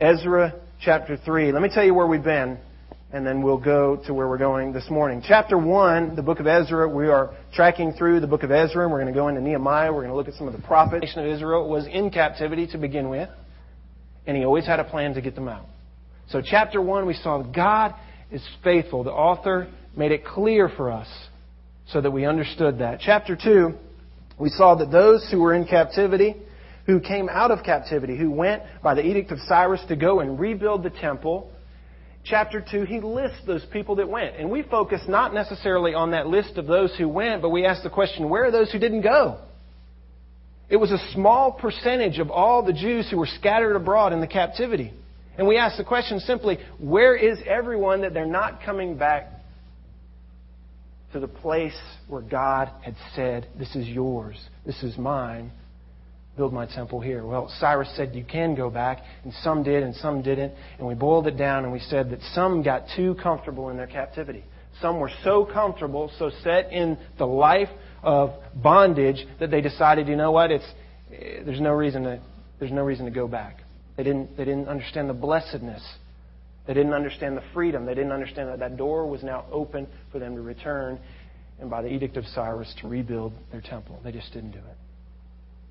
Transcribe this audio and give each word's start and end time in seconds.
Ezra 0.00 0.54
chapter 0.80 1.16
3. 1.16 1.50
Let 1.50 1.60
me 1.60 1.68
tell 1.68 1.84
you 1.84 1.92
where 1.92 2.06
we've 2.06 2.22
been, 2.22 2.56
and 3.12 3.26
then 3.26 3.42
we'll 3.42 3.58
go 3.58 4.00
to 4.06 4.14
where 4.14 4.28
we're 4.28 4.38
going 4.38 4.72
this 4.72 4.88
morning. 4.88 5.24
Chapter 5.26 5.58
1, 5.58 6.14
the 6.14 6.22
book 6.22 6.38
of 6.38 6.46
Ezra, 6.46 6.88
we 6.88 7.08
are 7.08 7.34
tracking 7.52 7.92
through 7.94 8.20
the 8.20 8.28
book 8.28 8.44
of 8.44 8.52
Ezra, 8.52 8.84
and 8.84 8.92
we're 8.92 9.00
going 9.00 9.12
to 9.12 9.18
go 9.18 9.26
into 9.26 9.40
Nehemiah. 9.40 9.92
We're 9.92 10.02
going 10.02 10.12
to 10.12 10.16
look 10.16 10.28
at 10.28 10.34
some 10.34 10.46
of 10.46 10.52
the 10.54 10.62
prophets. 10.62 11.00
The 11.00 11.06
nation 11.06 11.24
of 11.24 11.26
Israel 11.26 11.68
was 11.68 11.88
in 11.88 12.10
captivity 12.10 12.68
to 12.68 12.78
begin 12.78 13.08
with, 13.08 13.28
and 14.24 14.36
he 14.36 14.44
always 14.44 14.66
had 14.66 14.78
a 14.78 14.84
plan 14.84 15.14
to 15.14 15.20
get 15.20 15.34
them 15.34 15.48
out. 15.48 15.66
So, 16.28 16.42
chapter 16.44 16.80
1, 16.80 17.04
we 17.04 17.14
saw 17.14 17.42
that 17.42 17.52
God 17.52 17.92
is 18.30 18.46
faithful. 18.62 19.02
The 19.02 19.10
author 19.10 19.66
made 19.96 20.12
it 20.12 20.24
clear 20.24 20.68
for 20.68 20.92
us 20.92 21.08
so 21.88 22.00
that 22.00 22.12
we 22.12 22.24
understood 22.24 22.78
that. 22.78 23.00
Chapter 23.00 23.34
2, 23.34 23.74
we 24.38 24.50
saw 24.50 24.76
that 24.76 24.92
those 24.92 25.28
who 25.28 25.40
were 25.40 25.54
in 25.54 25.66
captivity, 25.66 26.36
who 26.88 27.00
came 27.00 27.28
out 27.28 27.50
of 27.50 27.62
captivity, 27.62 28.16
who 28.16 28.30
went 28.30 28.62
by 28.82 28.94
the 28.94 29.04
edict 29.04 29.30
of 29.30 29.38
Cyrus 29.46 29.82
to 29.88 29.94
go 29.94 30.20
and 30.20 30.40
rebuild 30.40 30.82
the 30.82 30.90
temple, 30.90 31.52
chapter 32.24 32.64
2, 32.68 32.84
he 32.84 33.00
lists 33.00 33.36
those 33.46 33.64
people 33.70 33.96
that 33.96 34.08
went. 34.08 34.36
And 34.36 34.50
we 34.50 34.62
focus 34.62 35.02
not 35.06 35.34
necessarily 35.34 35.92
on 35.92 36.12
that 36.12 36.26
list 36.26 36.56
of 36.56 36.66
those 36.66 36.96
who 36.96 37.06
went, 37.06 37.42
but 37.42 37.50
we 37.50 37.66
ask 37.66 37.82
the 37.82 37.90
question, 37.90 38.30
where 38.30 38.46
are 38.46 38.50
those 38.50 38.72
who 38.72 38.78
didn't 38.78 39.02
go? 39.02 39.38
It 40.70 40.78
was 40.78 40.90
a 40.90 41.12
small 41.12 41.52
percentage 41.52 42.18
of 42.18 42.30
all 42.30 42.64
the 42.64 42.72
Jews 42.72 43.06
who 43.10 43.18
were 43.18 43.28
scattered 43.38 43.76
abroad 43.76 44.14
in 44.14 44.20
the 44.20 44.26
captivity. 44.26 44.94
And 45.36 45.46
we 45.46 45.58
ask 45.58 45.76
the 45.76 45.84
question 45.84 46.20
simply, 46.20 46.58
where 46.78 47.14
is 47.14 47.38
everyone 47.46 48.00
that 48.00 48.14
they're 48.14 48.26
not 48.26 48.62
coming 48.62 48.96
back 48.96 49.30
to 51.12 51.20
the 51.20 51.28
place 51.28 51.78
where 52.06 52.22
God 52.22 52.70
had 52.80 52.96
said, 53.14 53.46
This 53.58 53.76
is 53.76 53.86
yours, 53.86 54.36
this 54.66 54.82
is 54.82 54.96
mine, 54.96 55.52
build 56.38 56.54
my 56.54 56.64
temple 56.64 57.00
here. 57.00 57.26
Well, 57.26 57.52
Cyrus 57.60 57.92
said 57.96 58.14
you 58.14 58.24
can 58.24 58.54
go 58.54 58.70
back, 58.70 59.02
and 59.24 59.32
some 59.42 59.62
did 59.62 59.82
and 59.82 59.94
some 59.96 60.22
didn't. 60.22 60.54
And 60.78 60.88
we 60.88 60.94
boiled 60.94 61.26
it 61.26 61.36
down 61.36 61.64
and 61.64 61.72
we 61.72 61.80
said 61.80 62.10
that 62.10 62.20
some 62.32 62.62
got 62.62 62.84
too 62.96 63.14
comfortable 63.22 63.68
in 63.68 63.76
their 63.76 63.86
captivity. 63.86 64.44
Some 64.80 65.00
were 65.00 65.10
so 65.22 65.44
comfortable, 65.44 66.10
so 66.18 66.30
set 66.42 66.72
in 66.72 66.96
the 67.18 67.26
life 67.26 67.68
of 68.02 68.30
bondage 68.54 69.26
that 69.40 69.50
they 69.50 69.60
decided, 69.60 70.08
you 70.08 70.16
know 70.16 70.30
what, 70.30 70.50
it's, 70.50 70.64
eh, 71.12 71.42
there's 71.44 71.60
no 71.60 71.72
reason 71.72 72.04
to, 72.04 72.22
there's 72.58 72.72
no 72.72 72.82
reason 72.82 73.04
to 73.04 73.10
go 73.10 73.28
back. 73.28 73.58
They 73.98 74.04
didn't, 74.04 74.36
they 74.36 74.44
didn't 74.44 74.68
understand 74.68 75.10
the 75.10 75.14
blessedness 75.14 75.82
they 76.68 76.74
didn't 76.74 76.92
understand 76.92 77.34
the 77.34 77.42
freedom. 77.54 77.86
They 77.86 77.94
didn't 77.94 78.12
understand 78.12 78.50
that 78.50 78.58
that 78.58 78.76
door 78.76 79.06
was 79.06 79.22
now 79.22 79.46
open 79.50 79.86
for 80.12 80.18
them 80.18 80.36
to 80.36 80.42
return 80.42 81.00
and 81.58 81.70
by 81.70 81.80
the 81.80 81.88
edict 81.88 82.18
of 82.18 82.26
Cyrus 82.26 82.72
to 82.82 82.88
rebuild 82.88 83.32
their 83.50 83.62
temple. 83.62 83.98
They 84.04 84.12
just 84.12 84.32
didn't 84.34 84.50
do 84.50 84.58
it. 84.58 84.76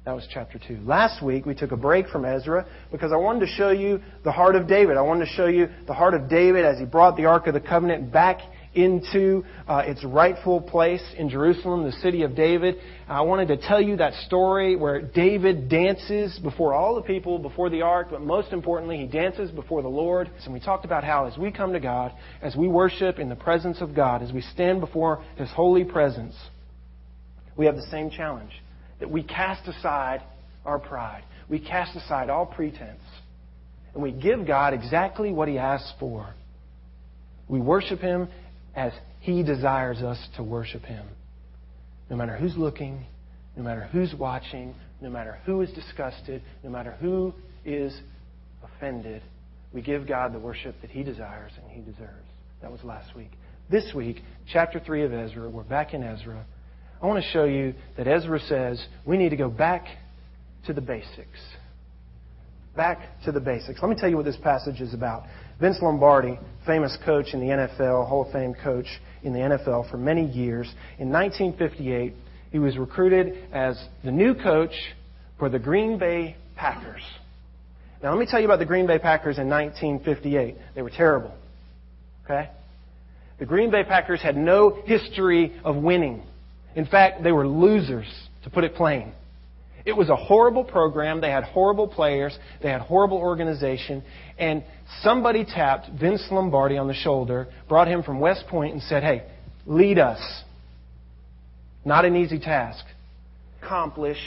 That 0.08 0.16
was 0.16 0.26
chapter 0.34 0.58
2. 0.58 0.84
Last 0.86 1.22
week 1.22 1.46
we 1.46 1.54
took 1.54 1.74
a 1.74 1.76
break 1.76 2.08
from 2.08 2.24
Ezra 2.24 2.66
because 2.94 3.12
I 3.12 3.18
wanted 3.18 3.42
to 3.42 3.48
show 3.48 3.72
you 3.72 4.00
the 4.24 4.32
heart 4.32 4.56
of 4.56 4.66
David. 4.66 4.96
I 4.96 5.02
wanted 5.02 5.26
to 5.26 5.32
show 5.32 5.48
you 5.48 5.68
the 5.86 5.94
heart 5.94 6.14
of 6.14 6.30
David 6.30 6.64
as 6.64 6.80
he 6.80 6.86
brought 6.86 7.18
the 7.18 7.26
Ark 7.26 7.46
of 7.48 7.54
the 7.54 7.60
Covenant 7.60 8.10
back 8.10 8.40
into 8.74 9.44
uh, 9.68 9.84
its 9.86 10.06
rightful 10.06 10.62
place 10.62 11.04
in 11.18 11.28
Jerusalem, 11.30 11.84
the 11.84 11.92
city 11.92 12.22
of 12.24 12.38
David. 12.38 12.76
I 13.10 13.20
wanted 13.20 13.50
to 13.50 13.58
tell 13.58 13.82
you 13.82 13.98
that 13.98 14.14
story 14.28 14.78
where 14.78 15.02
David 15.02 15.68
dances 15.68 16.40
before 16.40 16.74
all 16.74 16.96
the 16.96 17.02
people, 17.02 17.38
before 17.38 17.70
the 17.70 17.82
ark, 17.82 18.08
but 18.10 18.22
most 18.22 18.54
importantly, 18.54 18.96
he 19.00 19.08
dances 19.08 19.52
before 19.52 19.82
the 19.82 19.90
Lord. 19.90 20.32
And 20.46 20.54
we 20.54 20.62
talked 20.62 20.86
about 20.86 21.04
how 21.04 21.26
as 21.26 21.38
we 21.38 21.52
come 21.52 21.74
to 21.74 21.82
God, 21.82 22.14
as 22.42 22.56
we 22.56 22.70
worship 22.70 23.20
in 23.20 23.28
the 23.28 23.36
presence 23.36 23.82
of 23.82 23.94
God, 23.94 24.24
as 24.24 24.32
we 24.32 24.40
stand 24.40 24.80
before 24.80 25.22
His 25.36 25.50
holy 25.50 25.84
presence, 25.84 26.34
we 27.58 27.66
have 27.66 27.76
the 27.76 27.88
same 27.92 28.10
challenge 28.10 28.54
that 29.00 29.10
we 29.10 29.24
cast 29.24 29.68
aside 29.68 30.22
our 30.66 30.80
pride. 30.80 31.24
We 31.50 31.60
cast 31.60 31.96
aside 31.96 32.30
all 32.30 32.46
pretense. 32.46 33.02
And 33.94 34.04
we 34.04 34.12
give 34.12 34.46
God 34.46 34.74
exactly 34.74 35.32
what 35.32 35.48
He 35.48 35.58
asks 35.58 35.92
for. 36.00 36.34
We 37.48 37.60
worship 37.60 38.00
Him 38.00 38.28
as 38.76 38.92
He 39.22 39.44
desires 39.44 40.00
us 40.00 40.20
to 40.36 40.44
worship 40.44 40.84
Him. 40.84 41.06
No 42.10 42.16
matter 42.16 42.36
who's 42.36 42.56
looking, 42.58 43.06
no 43.56 43.64
matter 43.64 43.90
who's 43.92 44.14
watching, 44.14 44.76
no 45.02 45.10
matter 45.10 45.40
who 45.46 45.62
is 45.62 45.72
disgusted, 45.72 46.42
no 46.64 46.70
matter 46.70 46.92
who 47.00 47.34
is 47.66 47.98
offended, 48.64 49.22
we 49.74 49.82
give 49.82 50.08
God 50.08 50.34
the 50.34 50.40
worship 50.40 50.76
that 50.82 50.90
He 50.90 51.04
desires 51.04 51.52
and 51.62 51.72
He 51.72 51.82
deserves. 51.82 52.28
That 52.62 52.72
was 52.72 52.84
last 52.84 53.16
week. 53.16 53.32
This 53.70 53.94
week, 53.94 54.22
chapter 54.52 54.80
3 54.80 55.04
of 55.04 55.14
Ezra, 55.14 55.50
we're 55.50 55.64
back 55.64 55.94
in 55.94 56.04
Ezra. 56.04 56.46
I 57.02 57.06
want 57.06 57.24
to 57.24 57.30
show 57.30 57.46
you 57.46 57.74
that 57.96 58.08
Ezra 58.08 58.40
says 58.40 58.84
we 59.06 59.18
need 59.18 59.30
to 59.30 59.36
go 59.36 59.50
back 59.50 59.86
to 60.66 60.74
the 60.74 60.82
basics. 60.82 61.40
Back 62.76 63.00
to 63.26 63.32
the 63.32 63.40
basics. 63.40 63.80
Let 63.82 63.90
me 63.90 63.96
tell 63.96 64.10
you 64.10 64.18
what 64.18 64.26
this 64.26 64.38
passage 64.38 64.82
is 64.82 64.94
about. 64.94 65.24
Vince 65.60 65.78
Lombardi, 65.82 66.40
famous 66.66 66.96
coach 67.06 67.34
in 67.34 67.40
the 67.40 67.48
NFL, 67.48 68.08
Hall 68.08 68.26
of 68.26 68.32
Fame 68.32 68.54
coach 68.64 68.86
in 69.24 69.34
the 69.34 69.40
NFL 69.40 69.90
for 69.90 69.98
many 69.98 70.26
years, 70.26 70.68
in 71.00 71.10
1958, 71.10 72.14
he 72.52 72.60
was 72.60 72.78
recruited 72.78 73.38
as 73.52 73.82
the 74.04 74.12
new 74.12 74.36
coach 74.36 74.74
for 75.40 75.50
the 75.50 75.60
Green 75.60 75.98
Bay 75.98 76.36
Packers. 76.56 77.02
Now, 78.02 78.12
let 78.12 78.20
me 78.20 78.28
tell 78.30 78.40
you 78.40 78.46
about 78.46 78.60
the 78.60 78.66
Green 78.66 78.86
Bay 78.86 79.00
Packers 79.00 79.40
in 79.40 79.50
1958. 79.50 80.56
They 80.76 80.82
were 80.82 80.92
terrible. 80.92 81.34
Okay? 82.26 82.50
The 83.40 83.46
Green 83.46 83.72
Bay 83.72 83.84
Packers 83.84 84.22
had 84.22 84.38
no 84.38 84.82
history 84.86 85.60
of 85.64 85.76
winning. 85.76 86.24
In 86.78 86.86
fact, 86.86 87.24
they 87.24 87.32
were 87.32 87.48
losers, 87.48 88.06
to 88.44 88.52
put 88.52 88.64
it 88.64 88.76
plain. 88.76 89.12
It 89.84 89.98
was 89.98 90.10
a 90.10 90.16
horrible 90.16 90.64
program. 90.64 91.22
They 91.22 91.32
had 91.32 91.44
horrible 91.44 91.88
players. 91.88 92.38
They 92.62 92.70
had 92.70 92.82
horrible 92.82 93.18
organization. 93.18 94.04
And 94.38 94.64
somebody 95.02 95.44
tapped 95.44 95.90
Vince 96.00 96.24
Lombardi 96.30 96.78
on 96.78 96.88
the 96.88 96.94
shoulder, 96.94 97.48
brought 97.68 97.88
him 97.88 98.04
from 98.04 98.20
West 98.20 98.46
Point, 98.48 98.74
and 98.74 98.84
said, 98.84 99.02
Hey, 99.02 99.24
lead 99.66 99.98
us. 99.98 100.20
Not 101.84 102.06
an 102.06 102.16
easy 102.16 102.38
task. 102.38 102.86
Accomplish 103.64 104.20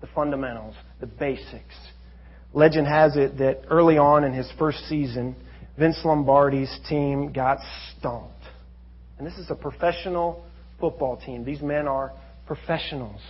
the 0.00 0.06
fundamentals, 0.14 0.74
the 1.00 1.06
basics. 1.06 1.76
Legend 2.54 2.86
has 2.86 3.14
it 3.16 3.36
that 3.38 3.64
early 3.68 3.98
on 3.98 4.24
in 4.24 4.32
his 4.32 4.50
first 4.58 4.78
season, 4.88 5.36
Vince 5.78 6.00
Lombardi's 6.02 6.74
team 6.88 7.30
got 7.30 7.58
stomped. 7.98 8.32
And 9.18 9.26
this 9.26 9.36
is 9.36 9.50
a 9.50 9.54
professional 9.54 10.47
football 10.80 11.16
team. 11.16 11.44
These 11.44 11.62
men 11.62 11.86
are 11.86 12.12
professionals. 12.46 13.20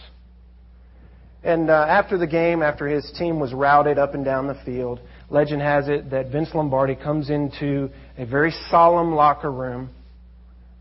And 1.43 1.71
uh, 1.71 1.87
after 1.89 2.19
the 2.19 2.27
game, 2.27 2.63
after 2.63 2.89
his 2.89 3.11
team 3.19 3.39
was 3.39 3.53
routed 3.53 3.99
up 3.99 4.15
and 4.15 4.25
down 4.25 4.49
the 4.49 4.59
field, 4.65 5.01
legend 5.31 5.63
has 5.63 5.89
it 5.89 6.11
that 6.11 6.31
Vince 6.31 6.51
Lombardi 6.53 6.97
comes 6.97 7.31
into 7.31 7.91
a 8.17 8.27
very 8.27 8.53
solemn 8.71 9.15
locker 9.15 9.51
room. 9.51 9.91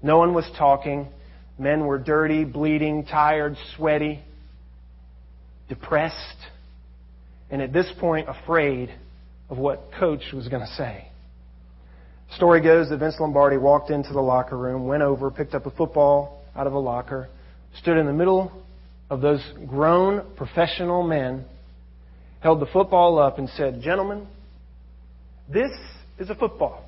No 0.01 0.17
one 0.17 0.33
was 0.33 0.49
talking. 0.57 1.07
Men 1.59 1.85
were 1.85 1.97
dirty, 1.97 2.43
bleeding, 2.43 3.05
tired, 3.05 3.55
sweaty, 3.75 4.19
depressed, 5.69 6.37
and 7.49 7.61
at 7.61 7.73
this 7.73 7.91
point, 7.99 8.27
afraid 8.29 8.93
of 9.49 9.57
what 9.57 9.89
coach 9.99 10.21
was 10.33 10.47
going 10.47 10.61
to 10.61 10.73
say. 10.73 11.07
Story 12.35 12.61
goes 12.61 12.89
that 12.89 12.97
Vince 12.97 13.15
Lombardi 13.19 13.57
walked 13.57 13.89
into 13.89 14.11
the 14.11 14.21
locker 14.21 14.57
room, 14.57 14.85
went 14.85 15.01
over, 15.01 15.31
picked 15.31 15.55
up 15.55 15.65
a 15.65 15.71
football 15.71 16.36
out 16.57 16.67
of 16.67 16.73
a 16.73 16.79
locker, 16.79 17.29
stood 17.79 17.97
in 17.97 18.05
the 18.05 18.13
middle 18.13 18.51
of 19.09 19.21
those 19.21 19.41
grown 19.67 20.35
professional 20.35 21.03
men 21.03 21.45
held 22.39 22.59
the 22.59 22.65
football 22.67 23.19
up 23.19 23.37
and 23.37 23.49
said, 23.49 23.81
Gentlemen, 23.81 24.27
this 25.51 25.71
is 26.19 26.29
a 26.29 26.35
football. 26.35 26.83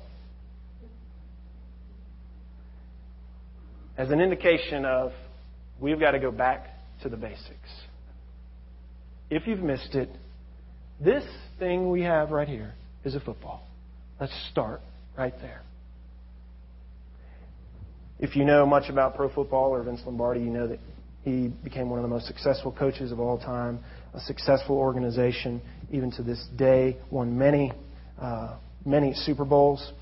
As 3.96 4.10
an 4.10 4.20
indication 4.20 4.84
of 4.84 5.12
we've 5.80 6.00
got 6.00 6.12
to 6.12 6.18
go 6.18 6.30
back 6.30 6.68
to 7.02 7.08
the 7.08 7.16
basics. 7.16 7.70
If 9.30 9.46
you've 9.46 9.60
missed 9.60 9.94
it, 9.94 10.08
this 11.02 11.24
thing 11.58 11.90
we 11.90 12.02
have 12.02 12.30
right 12.30 12.48
here 12.48 12.74
is 13.04 13.14
a 13.14 13.20
football. 13.20 13.66
Let's 14.20 14.32
start 14.50 14.80
right 15.16 15.34
there. 15.40 15.62
If 18.20 18.36
you 18.36 18.44
know 18.44 18.66
much 18.66 18.90
about 18.90 19.16
pro 19.16 19.30
football 19.32 19.70
or 19.70 19.82
Vince 19.82 20.02
Lombardi, 20.04 20.40
you 20.40 20.50
know 20.50 20.66
that 20.68 20.78
he 21.24 21.48
became 21.64 21.88
one 21.88 21.98
of 21.98 22.02
the 22.02 22.08
most 22.08 22.26
successful 22.26 22.70
coaches 22.70 23.12
of 23.12 23.18
all 23.18 23.38
time, 23.38 23.80
a 24.12 24.20
successful 24.20 24.76
organization, 24.76 25.62
even 25.90 26.10
to 26.12 26.22
this 26.22 26.46
day, 26.56 26.98
won 27.10 27.38
many, 27.38 27.72
uh, 28.20 28.58
many 28.84 29.14
Super 29.14 29.46
Bowls, 29.46 29.92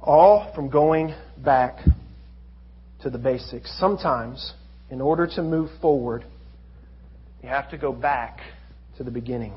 all 0.00 0.52
from 0.54 0.70
going 0.70 1.14
back 1.44 1.78
to 3.02 3.10
the 3.10 3.18
basics. 3.18 3.76
Sometimes, 3.78 4.54
in 4.90 5.00
order 5.00 5.26
to 5.26 5.42
move 5.42 5.70
forward, 5.80 6.24
you 7.42 7.48
have 7.48 7.68
to 7.70 7.76
go 7.76 7.92
back 7.92 8.38
to 8.98 9.04
the 9.04 9.10
beginning. 9.10 9.52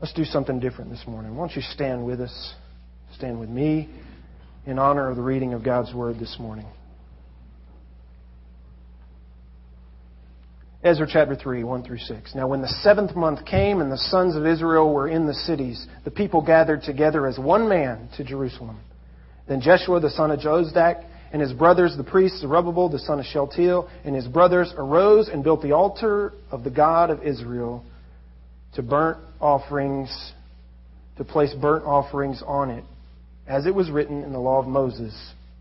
Let's 0.00 0.14
do 0.14 0.24
something 0.24 0.60
different 0.60 0.90
this 0.90 1.04
morning. 1.06 1.36
Why 1.36 1.46
don't 1.46 1.56
you 1.56 1.62
stand 1.62 2.06
with 2.06 2.22
us? 2.22 2.54
Stand 3.20 3.38
with 3.38 3.50
me 3.50 3.86
in 4.64 4.78
honor 4.78 5.10
of 5.10 5.16
the 5.16 5.22
reading 5.22 5.52
of 5.52 5.62
God's 5.62 5.92
Word 5.92 6.18
this 6.18 6.36
morning. 6.40 6.64
Ezra 10.82 11.06
chapter 11.06 11.36
3, 11.36 11.62
1 11.62 11.82
through 11.82 11.98
6. 11.98 12.34
Now, 12.34 12.48
when 12.48 12.62
the 12.62 12.74
seventh 12.82 13.14
month 13.14 13.44
came 13.44 13.82
and 13.82 13.92
the 13.92 13.98
sons 13.98 14.36
of 14.36 14.46
Israel 14.46 14.90
were 14.90 15.06
in 15.06 15.26
the 15.26 15.34
cities, 15.34 15.86
the 16.04 16.10
people 16.10 16.40
gathered 16.40 16.80
together 16.82 17.26
as 17.26 17.38
one 17.38 17.68
man 17.68 18.08
to 18.16 18.24
Jerusalem. 18.24 18.80
Then 19.46 19.60
Jeshua 19.60 20.00
the 20.00 20.08
son 20.08 20.30
of 20.30 20.40
Jozadak 20.40 21.04
and 21.30 21.42
his 21.42 21.52
brothers, 21.52 21.94
the 21.98 22.04
priests, 22.04 22.40
Zerubbabel 22.40 22.88
the 22.88 23.00
son 23.00 23.20
of 23.20 23.26
Shealtiel, 23.26 23.90
and 24.02 24.16
his 24.16 24.28
brothers 24.28 24.72
arose 24.78 25.28
and 25.28 25.44
built 25.44 25.60
the 25.60 25.72
altar 25.72 26.32
of 26.50 26.64
the 26.64 26.70
God 26.70 27.10
of 27.10 27.22
Israel 27.22 27.84
to 28.76 28.82
burnt 28.82 29.18
offerings, 29.42 30.32
to 31.18 31.24
place 31.24 31.52
burnt 31.60 31.84
offerings 31.84 32.42
on 32.46 32.70
it, 32.70 32.84
as 33.50 33.66
it 33.66 33.74
was 33.74 33.90
written 33.90 34.22
in 34.22 34.32
the 34.32 34.38
law 34.38 34.60
of 34.60 34.66
Moses, 34.66 35.14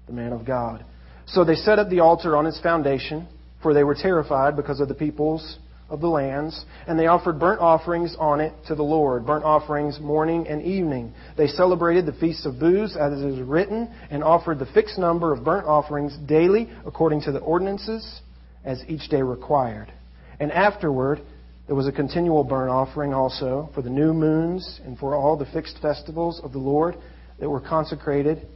the 0.05 0.13
man 0.13 0.31
of 0.31 0.45
God. 0.45 0.85
So 1.25 1.43
they 1.43 1.55
set 1.55 1.79
up 1.79 1.89
the 1.89 1.99
altar 1.99 2.37
on 2.37 2.45
its 2.45 2.61
foundation 2.61 3.27
for 3.61 3.73
they 3.73 3.83
were 3.83 3.95
terrified 3.95 4.55
because 4.55 4.79
of 4.79 4.87
the 4.87 4.93
peoples 4.93 5.57
of 5.89 6.01
the 6.01 6.07
lands, 6.07 6.65
and 6.87 6.99
they 6.99 7.07
offered 7.07 7.39
burnt 7.39 7.59
offerings 7.59 8.15
on 8.19 8.39
it 8.39 8.53
to 8.67 8.75
the 8.75 8.83
Lord, 8.83 9.25
burnt 9.25 9.43
offerings 9.43 9.99
morning 9.99 10.47
and 10.47 10.61
evening. 10.61 11.13
They 11.35 11.47
celebrated 11.47 12.05
the 12.05 12.13
feasts 12.13 12.45
of 12.45 12.59
booths 12.59 12.95
as 12.95 13.19
it 13.19 13.25
is 13.25 13.41
written, 13.41 13.91
and 14.11 14.23
offered 14.23 14.59
the 14.59 14.67
fixed 14.67 14.99
number 14.99 15.33
of 15.33 15.43
burnt 15.43 15.65
offerings 15.65 16.15
daily 16.27 16.69
according 16.85 17.21
to 17.23 17.31
the 17.31 17.39
ordinances 17.39 18.21
as 18.63 18.83
each 18.87 19.09
day 19.09 19.21
required. 19.21 19.91
And 20.39 20.51
afterward, 20.51 21.21
there 21.65 21.75
was 21.75 21.87
a 21.87 21.91
continual 21.91 22.43
burnt 22.43 22.69
offering 22.69 23.13
also 23.13 23.69
for 23.73 23.81
the 23.81 23.89
new 23.89 24.13
moons 24.13 24.79
and 24.85 24.97
for 24.97 25.15
all 25.15 25.37
the 25.37 25.45
fixed 25.47 25.79
festivals 25.81 26.39
of 26.43 26.53
the 26.53 26.59
Lord 26.59 26.95
that 27.39 27.49
were 27.49 27.61
consecrated 27.61 28.47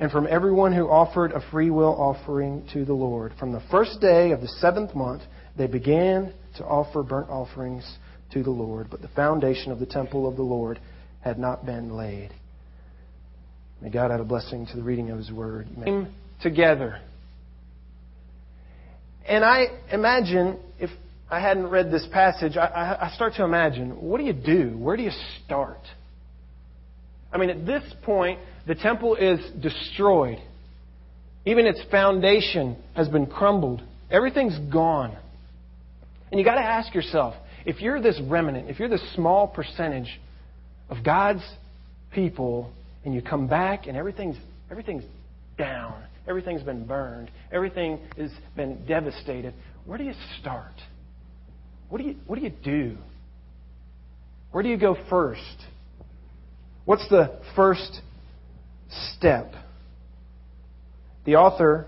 and 0.00 0.10
from 0.10 0.26
everyone 0.26 0.72
who 0.72 0.88
offered 0.88 1.32
a 1.32 1.42
free 1.50 1.70
will 1.70 1.94
offering 2.00 2.66
to 2.72 2.86
the 2.86 2.94
Lord. 2.94 3.34
From 3.38 3.52
the 3.52 3.62
first 3.70 4.00
day 4.00 4.32
of 4.32 4.40
the 4.40 4.48
seventh 4.48 4.94
month, 4.94 5.22
they 5.58 5.66
began 5.66 6.32
to 6.56 6.64
offer 6.64 7.02
burnt 7.02 7.28
offerings 7.28 7.84
to 8.32 8.42
the 8.42 8.50
Lord, 8.50 8.88
but 8.90 9.02
the 9.02 9.08
foundation 9.08 9.70
of 9.70 9.78
the 9.78 9.86
temple 9.86 10.26
of 10.26 10.36
the 10.36 10.42
Lord 10.42 10.80
had 11.22 11.38
not 11.38 11.66
been 11.66 11.94
laid. 11.94 12.30
May 13.82 13.90
God 13.90 14.10
add 14.10 14.20
a 14.20 14.24
blessing 14.24 14.66
to 14.66 14.76
the 14.76 14.82
reading 14.82 15.10
of 15.10 15.18
His 15.18 15.30
Word. 15.30 15.68
Came 15.84 16.14
together. 16.42 16.98
And 19.26 19.44
I 19.44 19.66
imagine, 19.92 20.58
if 20.78 20.90
I 21.30 21.40
hadn't 21.40 21.68
read 21.68 21.90
this 21.90 22.06
passage, 22.10 22.56
I, 22.56 22.96
I 23.02 23.14
start 23.14 23.34
to 23.34 23.44
imagine, 23.44 23.90
what 24.00 24.18
do 24.18 24.24
you 24.24 24.32
do? 24.32 24.76
Where 24.78 24.96
do 24.96 25.02
you 25.02 25.12
start? 25.44 25.80
I 27.32 27.38
mean, 27.38 27.50
at 27.50 27.66
this 27.66 27.82
point, 28.02 28.38
the 28.66 28.74
temple 28.74 29.16
is 29.16 29.40
destroyed. 29.60 30.38
Even 31.46 31.66
its 31.66 31.80
foundation 31.90 32.76
has 32.94 33.08
been 33.08 33.26
crumbled. 33.26 33.82
Everything's 34.10 34.58
gone. 34.72 35.16
And 36.30 36.38
you 36.38 36.44
got 36.44 36.56
to 36.56 36.64
ask 36.64 36.94
yourself 36.94 37.34
if 37.64 37.80
you're 37.80 38.00
this 38.00 38.20
remnant, 38.28 38.68
if 38.68 38.78
you're 38.78 38.88
this 38.88 39.14
small 39.14 39.46
percentage 39.46 40.20
of 40.88 41.04
God's 41.04 41.42
people, 42.12 42.72
and 43.04 43.14
you 43.14 43.22
come 43.22 43.46
back 43.46 43.86
and 43.86 43.96
everything's, 43.96 44.36
everything's 44.70 45.04
down, 45.56 46.02
everything's 46.28 46.62
been 46.62 46.86
burned, 46.86 47.30
everything 47.52 47.98
has 48.16 48.30
been 48.56 48.84
devastated, 48.86 49.54
where 49.84 49.98
do 49.98 50.04
you 50.04 50.14
start? 50.40 50.74
What 51.88 51.98
do 52.00 52.04
you, 52.06 52.16
what 52.26 52.38
do, 52.38 52.44
you 52.44 52.52
do? 52.62 52.96
Where 54.52 54.62
do 54.62 54.68
you 54.68 54.76
go 54.76 54.96
first? 55.08 55.40
What's 56.90 57.08
the 57.08 57.30
first 57.54 58.00
step. 59.14 59.52
The 61.24 61.36
author 61.36 61.86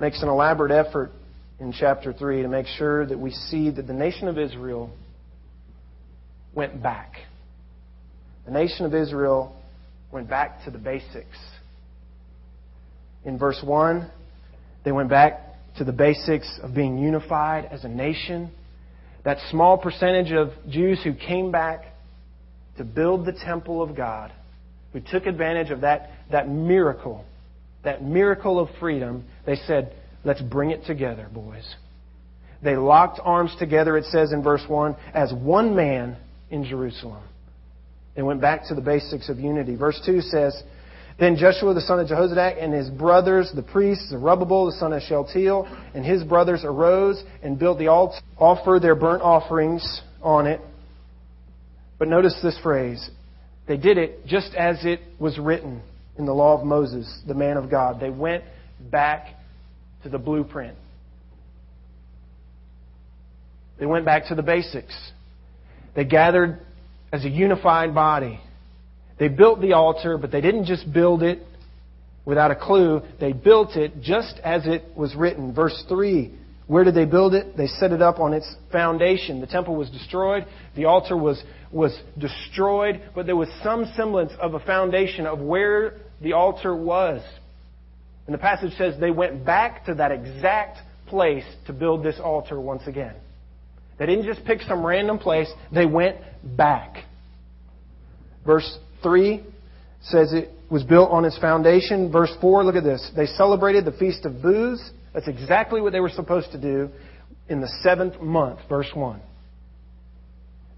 makes 0.00 0.22
an 0.22 0.30
elaborate 0.30 0.72
effort 0.72 1.12
in 1.60 1.74
chapter 1.78 2.14
3 2.14 2.40
to 2.40 2.48
make 2.48 2.64
sure 2.64 3.04
that 3.04 3.18
we 3.18 3.32
see 3.32 3.68
that 3.68 3.86
the 3.86 3.92
nation 3.92 4.26
of 4.26 4.38
Israel 4.38 4.90
went 6.54 6.82
back. 6.82 7.16
The 8.46 8.50
nation 8.50 8.86
of 8.86 8.94
Israel 8.94 9.54
went 10.10 10.30
back 10.30 10.64
to 10.64 10.70
the 10.70 10.78
basics. 10.78 11.36
In 13.26 13.38
verse 13.38 13.60
1, 13.62 14.10
they 14.86 14.92
went 14.92 15.10
back 15.10 15.38
to 15.76 15.84
the 15.84 15.92
basics 15.92 16.58
of 16.62 16.74
being 16.74 16.96
unified 16.96 17.66
as 17.66 17.84
a 17.84 17.88
nation. 17.88 18.52
That 19.26 19.36
small 19.50 19.76
percentage 19.76 20.32
of 20.32 20.52
Jews 20.66 20.98
who 21.04 21.12
came 21.12 21.52
back 21.52 21.84
to 22.78 22.84
build 22.84 23.26
the 23.26 23.32
temple 23.32 23.82
of 23.82 23.96
God 23.96 24.32
who 24.92 25.00
took 25.00 25.26
advantage 25.26 25.70
of 25.70 25.82
that, 25.82 26.10
that 26.30 26.48
miracle, 26.48 27.24
that 27.84 28.02
miracle 28.02 28.58
of 28.58 28.68
freedom, 28.80 29.24
they 29.44 29.56
said, 29.66 29.94
let's 30.24 30.40
bring 30.40 30.70
it 30.70 30.84
together, 30.86 31.28
boys. 31.32 31.74
They 32.62 32.76
locked 32.76 33.20
arms 33.22 33.54
together, 33.58 33.96
it 33.96 34.06
says 34.06 34.32
in 34.32 34.42
verse 34.42 34.62
1, 34.66 34.96
as 35.14 35.32
one 35.32 35.76
man 35.76 36.16
in 36.50 36.64
Jerusalem. 36.64 37.22
They 38.16 38.22
went 38.22 38.40
back 38.40 38.66
to 38.68 38.74
the 38.74 38.80
basics 38.80 39.28
of 39.28 39.38
unity. 39.38 39.76
Verse 39.76 40.00
2 40.04 40.22
says, 40.22 40.60
Then 41.20 41.36
Joshua 41.36 41.72
the 41.74 41.80
son 41.80 42.00
of 42.00 42.08
Jehozadak 42.08 42.60
and 42.60 42.72
his 42.72 42.90
brothers, 42.90 43.52
the 43.54 43.62
priests, 43.62 44.08
Zerubbabel 44.08 44.66
the 44.66 44.72
son 44.72 44.92
of 44.92 45.02
Shealtiel, 45.02 45.68
and 45.94 46.04
his 46.04 46.24
brothers 46.24 46.62
arose 46.64 47.22
and 47.42 47.58
built 47.58 47.78
the 47.78 47.88
altar, 47.88 48.18
offered 48.38 48.82
their 48.82 48.96
burnt 48.96 49.22
offerings 49.22 50.02
on 50.20 50.46
it. 50.46 50.60
But 51.98 52.08
notice 52.08 52.38
this 52.42 52.58
phrase, 52.62 53.10
they 53.66 53.76
did 53.76 53.98
it 53.98 54.26
just 54.26 54.54
as 54.54 54.84
it 54.84 55.00
was 55.18 55.38
written 55.38 55.82
in 56.16 56.26
the 56.26 56.32
law 56.32 56.58
of 56.58 56.64
Moses, 56.64 57.22
the 57.26 57.34
man 57.34 57.56
of 57.56 57.70
God. 57.70 58.00
They 58.00 58.10
went 58.10 58.44
back 58.90 59.34
to 60.02 60.08
the 60.08 60.18
blueprint. 60.18 60.76
They 63.78 63.86
went 63.86 64.04
back 64.04 64.26
to 64.28 64.34
the 64.34 64.42
basics. 64.42 64.94
They 65.94 66.04
gathered 66.04 66.60
as 67.12 67.24
a 67.24 67.28
unified 67.28 67.94
body. 67.94 68.40
They 69.18 69.28
built 69.28 69.60
the 69.60 69.72
altar, 69.72 70.18
but 70.18 70.30
they 70.30 70.40
didn't 70.40 70.66
just 70.66 70.92
build 70.92 71.22
it 71.22 71.40
without 72.24 72.50
a 72.50 72.56
clue. 72.56 73.02
They 73.20 73.32
built 73.32 73.76
it 73.76 74.00
just 74.00 74.38
as 74.44 74.66
it 74.66 74.84
was 74.96 75.14
written. 75.14 75.54
Verse 75.54 75.84
3 75.88 76.32
where 76.68 76.84
did 76.84 76.94
they 76.94 77.06
build 77.06 77.34
it? 77.34 77.56
They 77.56 77.66
set 77.66 77.92
it 77.92 78.02
up 78.02 78.20
on 78.20 78.34
its 78.34 78.46
foundation. 78.70 79.40
The 79.40 79.46
temple 79.46 79.74
was 79.74 79.90
destroyed. 79.90 80.46
The 80.76 80.84
altar 80.84 81.16
was, 81.16 81.42
was 81.72 81.98
destroyed, 82.18 83.00
but 83.14 83.24
there 83.24 83.36
was 83.36 83.48
some 83.64 83.90
semblance 83.96 84.32
of 84.38 84.52
a 84.52 84.60
foundation 84.60 85.26
of 85.26 85.40
where 85.40 85.94
the 86.20 86.34
altar 86.34 86.76
was. 86.76 87.22
And 88.26 88.34
the 88.34 88.38
passage 88.38 88.74
says 88.76 88.94
they 89.00 89.10
went 89.10 89.46
back 89.46 89.86
to 89.86 89.94
that 89.94 90.12
exact 90.12 90.78
place 91.06 91.44
to 91.66 91.72
build 91.72 92.04
this 92.04 92.20
altar 92.22 92.60
once 92.60 92.82
again. 92.86 93.14
They 93.98 94.04
didn't 94.04 94.26
just 94.26 94.44
pick 94.44 94.60
some 94.60 94.84
random 94.84 95.18
place, 95.18 95.48
they 95.72 95.86
went 95.86 96.18
back. 96.44 97.04
Verse 98.44 98.78
3 99.02 99.42
says 100.02 100.34
it 100.34 100.50
was 100.70 100.82
built 100.82 101.10
on 101.10 101.24
its 101.24 101.38
foundation. 101.38 102.12
Verse 102.12 102.30
4, 102.42 102.62
look 102.62 102.76
at 102.76 102.84
this. 102.84 103.10
They 103.16 103.24
celebrated 103.24 103.86
the 103.86 103.92
Feast 103.92 104.26
of 104.26 104.42
Booths 104.42 104.90
that's 105.18 105.26
exactly 105.26 105.80
what 105.80 105.92
they 105.92 105.98
were 105.98 106.10
supposed 106.10 106.52
to 106.52 106.60
do 106.60 106.90
in 107.48 107.60
the 107.60 107.66
seventh 107.82 108.20
month, 108.20 108.60
verse 108.68 108.86
1. 108.94 109.20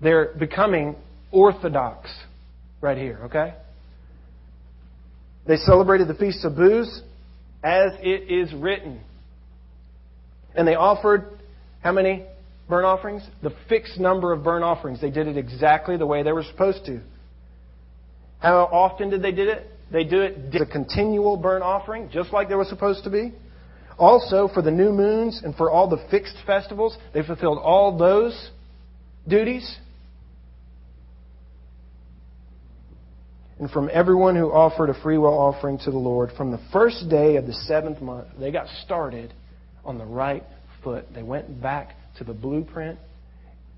They're 0.01 0.33
becoming 0.39 0.97
orthodox 1.31 2.09
right 2.81 2.97
here, 2.97 3.21
okay? 3.25 3.53
They 5.47 5.57
celebrated 5.57 6.09
the 6.09 6.15
Feast 6.15 6.43
of 6.47 6.57
Booths 6.57 7.03
as 7.63 7.91
it 8.01 8.33
is 8.33 8.51
written. 8.55 9.03
And 10.55 10.67
they 10.67 10.75
offered 10.75 11.39
how 11.83 11.93
many 11.93 12.25
burnt 12.67 12.87
offerings? 12.87 13.23
The 13.43 13.55
fixed 13.69 14.01
number 14.01 14.33
of 14.33 14.43
burnt 14.43 14.65
offerings. 14.65 15.03
They 15.03 15.11
did 15.11 15.27
it 15.27 15.37
exactly 15.37 15.99
the 15.99 16.07
way 16.07 16.23
they 16.23 16.33
were 16.33 16.45
supposed 16.45 16.87
to. 16.87 17.03
How 18.39 18.71
often 18.73 19.11
did 19.11 19.21
they 19.21 19.33
do 19.33 19.51
it? 19.51 19.67
They 19.93 20.05
do 20.05 20.23
it 20.23 20.55
a 20.55 20.65
continual 20.65 21.37
burnt 21.37 21.63
offering, 21.63 22.09
just 22.11 22.33
like 22.33 22.49
they 22.49 22.55
were 22.55 22.65
supposed 22.65 23.05
to 23.05 23.11
be. 23.11 23.35
Also, 24.01 24.49
for 24.49 24.63
the 24.63 24.71
new 24.71 24.93
moons 24.93 25.43
and 25.45 25.55
for 25.55 25.71
all 25.71 25.87
the 25.87 26.03
fixed 26.11 26.37
festivals, 26.47 26.97
they 27.13 27.23
fulfilled 27.23 27.59
all 27.59 27.99
those 27.99 28.51
duties. 29.29 29.79
And 33.59 33.71
from 33.71 33.91
everyone 33.93 34.37
who 34.37 34.51
offered 34.51 34.89
a 34.89 34.95
freewill 35.03 35.39
offering 35.39 35.77
to 35.81 35.91
the 35.91 35.99
Lord, 35.99 36.31
from 36.35 36.51
the 36.51 36.61
first 36.73 37.11
day 37.11 37.37
of 37.37 37.47
the 37.47 37.53
seventh 37.53 38.01
month, 38.01 38.29
they 38.39 38.51
got 38.51 38.69
started 38.87 39.35
on 39.85 39.99
the 39.99 40.07
right 40.07 40.45
foot. 40.83 41.05
They 41.15 41.23
went 41.23 41.61
back 41.61 41.95
to 42.17 42.25
the 42.25 42.33
blueprint. 42.33 42.99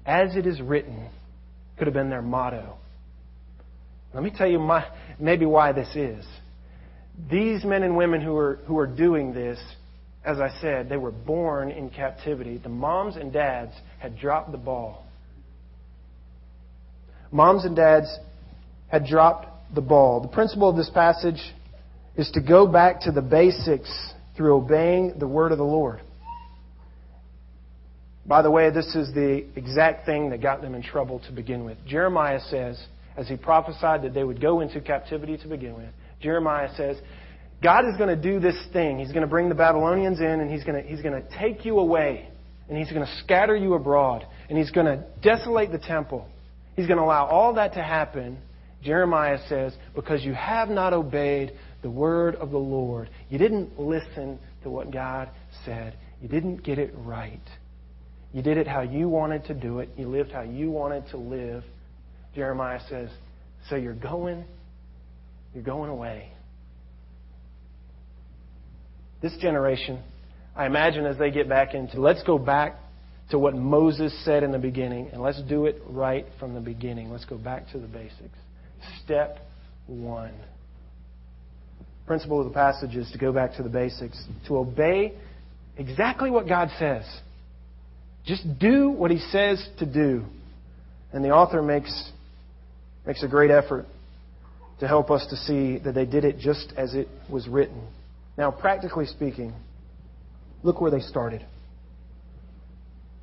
As 0.06 0.36
it 0.36 0.46
is 0.46 0.60
written, 0.60 1.10
could 1.78 1.88
have 1.88 1.94
been 1.94 2.10
their 2.10 2.22
motto. 2.22 2.76
Let 4.14 4.22
me 4.22 4.30
tell 4.30 4.48
you 4.48 4.60
my, 4.60 4.86
maybe 5.18 5.46
why 5.46 5.72
this 5.72 5.96
is. 5.96 6.24
These 7.28 7.64
men 7.64 7.82
and 7.82 7.96
women 7.96 8.20
who 8.20 8.36
are, 8.36 8.60
who 8.66 8.78
are 8.78 8.86
doing 8.86 9.34
this 9.34 9.58
as 10.24 10.38
I 10.38 10.50
said, 10.60 10.88
they 10.88 10.96
were 10.96 11.10
born 11.10 11.70
in 11.70 11.90
captivity. 11.90 12.58
The 12.58 12.68
moms 12.68 13.16
and 13.16 13.32
dads 13.32 13.72
had 13.98 14.18
dropped 14.18 14.52
the 14.52 14.58
ball. 14.58 15.04
Moms 17.32 17.64
and 17.64 17.74
dads 17.74 18.18
had 18.88 19.06
dropped 19.06 19.74
the 19.74 19.80
ball. 19.80 20.20
The 20.20 20.28
principle 20.28 20.68
of 20.68 20.76
this 20.76 20.90
passage 20.90 21.40
is 22.16 22.30
to 22.32 22.40
go 22.40 22.66
back 22.66 23.00
to 23.00 23.10
the 23.10 23.22
basics 23.22 23.90
through 24.36 24.56
obeying 24.56 25.18
the 25.18 25.26
word 25.26 25.50
of 25.50 25.58
the 25.58 25.64
Lord. 25.64 26.00
By 28.24 28.42
the 28.42 28.50
way, 28.50 28.70
this 28.70 28.94
is 28.94 29.12
the 29.12 29.44
exact 29.56 30.06
thing 30.06 30.30
that 30.30 30.40
got 30.40 30.62
them 30.62 30.74
in 30.74 30.82
trouble 30.82 31.20
to 31.26 31.32
begin 31.32 31.64
with. 31.64 31.78
Jeremiah 31.86 32.40
says, 32.48 32.80
as 33.16 33.28
he 33.28 33.36
prophesied 33.36 34.02
that 34.02 34.14
they 34.14 34.24
would 34.24 34.40
go 34.40 34.60
into 34.60 34.80
captivity 34.80 35.36
to 35.38 35.48
begin 35.48 35.74
with, 35.74 35.88
Jeremiah 36.20 36.68
says, 36.76 36.98
God 37.62 37.88
is 37.88 37.96
going 37.96 38.08
to 38.08 38.20
do 38.20 38.40
this 38.40 38.56
thing. 38.72 38.98
He's 38.98 39.12
going 39.12 39.22
to 39.22 39.28
bring 39.28 39.48
the 39.48 39.54
Babylonians 39.54 40.20
in 40.20 40.26
and 40.26 40.50
he's 40.50 40.64
going 40.64 40.82
to, 40.82 40.88
he's 40.88 41.00
going 41.00 41.20
to 41.20 41.38
take 41.38 41.64
you 41.64 41.78
away 41.78 42.28
and 42.68 42.76
he's 42.76 42.90
going 42.90 43.06
to 43.06 43.12
scatter 43.22 43.54
you 43.54 43.74
abroad 43.74 44.26
and 44.48 44.58
he's 44.58 44.70
going 44.70 44.86
to 44.86 45.04
desolate 45.22 45.70
the 45.70 45.78
temple. 45.78 46.28
He's 46.74 46.86
going 46.86 46.98
to 46.98 47.04
allow 47.04 47.26
all 47.26 47.54
that 47.54 47.74
to 47.74 47.82
happen, 47.82 48.38
Jeremiah 48.82 49.38
says, 49.48 49.74
because 49.94 50.24
you 50.24 50.32
have 50.34 50.68
not 50.68 50.92
obeyed 50.92 51.52
the 51.82 51.90
word 51.90 52.34
of 52.36 52.50
the 52.50 52.58
Lord. 52.58 53.10
You 53.28 53.38
didn't 53.38 53.78
listen 53.78 54.38
to 54.62 54.70
what 54.70 54.90
God 54.90 55.28
said. 55.64 55.96
You 56.20 56.28
didn't 56.28 56.64
get 56.64 56.78
it 56.78 56.92
right. 56.96 57.40
You 58.32 58.42
did 58.42 58.56
it 58.56 58.66
how 58.66 58.80
you 58.80 59.08
wanted 59.08 59.44
to 59.46 59.54
do 59.54 59.80
it. 59.80 59.90
You 59.96 60.08
lived 60.08 60.32
how 60.32 60.42
you 60.42 60.70
wanted 60.70 61.06
to 61.10 61.16
live. 61.16 61.64
Jeremiah 62.34 62.80
says, 62.88 63.10
So 63.68 63.76
you're 63.76 63.92
going, 63.92 64.44
you're 65.52 65.62
going 65.62 65.90
away. 65.90 66.32
This 69.22 69.36
generation, 69.36 70.02
I 70.56 70.66
imagine 70.66 71.06
as 71.06 71.16
they 71.16 71.30
get 71.30 71.48
back 71.48 71.74
into, 71.74 72.00
let's 72.00 72.22
go 72.24 72.38
back 72.38 72.76
to 73.30 73.38
what 73.38 73.54
Moses 73.54 74.12
said 74.24 74.42
in 74.42 74.50
the 74.50 74.58
beginning, 74.58 75.08
and 75.12 75.22
let's 75.22 75.40
do 75.42 75.66
it 75.66 75.80
right 75.86 76.26
from 76.38 76.54
the 76.54 76.60
beginning. 76.60 77.10
Let's 77.10 77.24
go 77.24 77.38
back 77.38 77.70
to 77.70 77.78
the 77.78 77.86
basics. 77.86 78.36
Step 79.04 79.38
one. 79.86 80.34
Principle 82.06 82.40
of 82.40 82.48
the 82.48 82.52
passage 82.52 82.96
is 82.96 83.10
to 83.12 83.18
go 83.18 83.32
back 83.32 83.54
to 83.56 83.62
the 83.62 83.68
basics, 83.68 84.22
to 84.48 84.58
obey 84.58 85.14
exactly 85.78 86.30
what 86.30 86.48
God 86.48 86.68
says. 86.78 87.04
Just 88.26 88.42
do 88.58 88.90
what 88.90 89.10
He 89.10 89.18
says 89.18 89.66
to 89.78 89.86
do. 89.86 90.24
And 91.12 91.24
the 91.24 91.30
author 91.30 91.62
makes, 91.62 92.10
makes 93.06 93.22
a 93.22 93.28
great 93.28 93.50
effort 93.50 93.86
to 94.80 94.88
help 94.88 95.10
us 95.10 95.24
to 95.30 95.36
see 95.36 95.78
that 95.78 95.94
they 95.94 96.06
did 96.06 96.24
it 96.24 96.38
just 96.38 96.72
as 96.76 96.94
it 96.94 97.06
was 97.30 97.46
written. 97.46 97.86
Now, 98.36 98.50
practically 98.50 99.06
speaking, 99.06 99.52
look 100.62 100.80
where 100.80 100.90
they 100.90 101.00
started. 101.00 101.44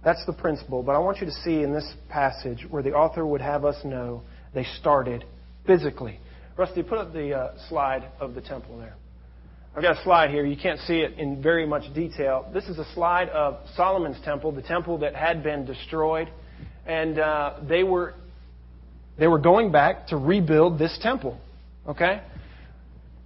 That's 0.04 0.24
the 0.26 0.34
principle, 0.34 0.82
but 0.84 0.96
I 0.96 1.00
want 1.00 1.18
you 1.20 1.26
to 1.26 1.32
see 1.44 1.62
in 1.62 1.74
this 1.74 1.94
passage 2.10 2.66
where 2.70 2.82
the 2.82 2.94
author 2.94 3.26
would 3.26 3.42
have 3.42 3.66
us 3.66 3.76
know 3.84 4.22
they 4.54 4.66
started 4.80 5.26
physically. 5.66 6.20
Rusty, 6.58 6.84
put 6.84 6.98
up 6.98 7.12
the 7.14 7.34
uh, 7.34 7.54
slide 7.68 8.06
of 8.20 8.34
the 8.34 8.42
temple 8.42 8.78
there. 8.78 8.96
I've 9.76 9.84
got 9.84 9.98
a 10.00 10.04
slide 10.04 10.30
here. 10.30 10.46
You 10.46 10.58
can't 10.58 10.80
see 10.82 11.00
it 11.00 11.20
in 11.20 11.42
very 11.42 11.66
much 11.66 11.94
detail. 11.94 12.50
This 12.54 12.66
is 12.66 12.80
a 12.80 12.86
slide 12.94 13.30
of 13.30 13.60
Solomon's 13.76 14.18
temple, 14.26 14.52
the 14.52 14.62
temple 14.62 14.98
that 15.00 15.16
had 15.16 15.44
been 15.44 15.66
destroyed, 15.66 16.30
and 16.86 17.20
uh, 17.20 17.60
they 17.68 17.84
were 17.84 18.14
they 19.18 19.28
were 19.28 19.40
going 19.40 19.72
back 19.72 20.08
to 20.08 20.18
rebuild 20.18 20.80
this 20.80 20.98
temple. 21.02 21.38
Okay. 21.88 22.22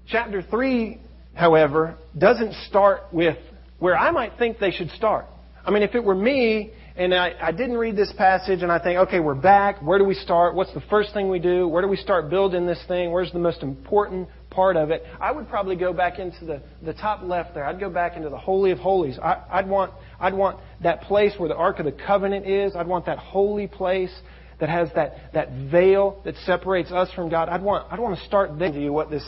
Chapter 0.07 0.41
three 0.41 0.99
however, 1.33 1.95
doesn't 2.17 2.53
start 2.67 3.03
with 3.11 3.37
where 3.79 3.97
I 3.97 4.11
might 4.11 4.37
think 4.37 4.59
they 4.59 4.71
should 4.71 4.89
start. 4.91 5.25
I 5.65 5.71
mean, 5.71 5.83
if 5.83 5.95
it 5.95 6.03
were 6.03 6.15
me 6.15 6.71
and 6.95 7.13
I, 7.13 7.33
I, 7.41 7.51
didn't 7.51 7.77
read 7.77 7.95
this 7.95 8.13
passage 8.17 8.61
and 8.61 8.71
I 8.71 8.77
think, 8.77 8.99
okay, 8.99 9.19
we're 9.19 9.33
back. 9.33 9.81
Where 9.81 9.97
do 9.97 10.05
we 10.05 10.13
start? 10.13 10.53
What's 10.55 10.73
the 10.73 10.83
first 10.89 11.13
thing 11.13 11.29
we 11.29 11.39
do? 11.39 11.67
Where 11.67 11.81
do 11.81 11.87
we 11.87 11.97
start 11.97 12.29
building 12.29 12.67
this 12.67 12.83
thing? 12.87 13.11
Where's 13.11 13.31
the 13.31 13.39
most 13.39 13.63
important 13.63 14.27
part 14.51 14.75
of 14.75 14.91
it? 14.91 15.03
I 15.19 15.31
would 15.31 15.49
probably 15.49 15.75
go 15.75 15.91
back 15.91 16.19
into 16.19 16.45
the, 16.45 16.61
the 16.83 16.93
top 16.93 17.23
left 17.23 17.55
there. 17.55 17.65
I'd 17.65 17.79
go 17.79 17.89
back 17.89 18.15
into 18.15 18.29
the 18.29 18.37
Holy 18.37 18.71
of 18.71 18.77
Holies. 18.77 19.17
I, 19.17 19.43
I'd, 19.49 19.67
want, 19.67 19.91
I'd 20.19 20.33
want 20.33 20.59
that 20.83 21.01
place 21.01 21.33
where 21.37 21.49
the 21.49 21.55
Ark 21.55 21.79
of 21.79 21.85
the 21.85 21.93
Covenant 21.93 22.45
is. 22.45 22.75
I'd 22.75 22.87
want 22.87 23.07
that 23.07 23.17
holy 23.17 23.67
place 23.67 24.13
that 24.59 24.69
has 24.69 24.89
that, 24.95 25.33
that 25.33 25.49
veil 25.71 26.21
that 26.25 26.35
separates 26.45 26.91
us 26.91 27.11
from 27.13 27.29
God. 27.29 27.49
I'd 27.49 27.63
want, 27.63 27.91
I'd 27.91 27.99
want 27.99 28.19
to 28.19 28.25
start 28.25 28.59
there 28.59 28.71
to 28.71 28.79
you 28.79 28.93
what 28.93 29.09
this, 29.09 29.27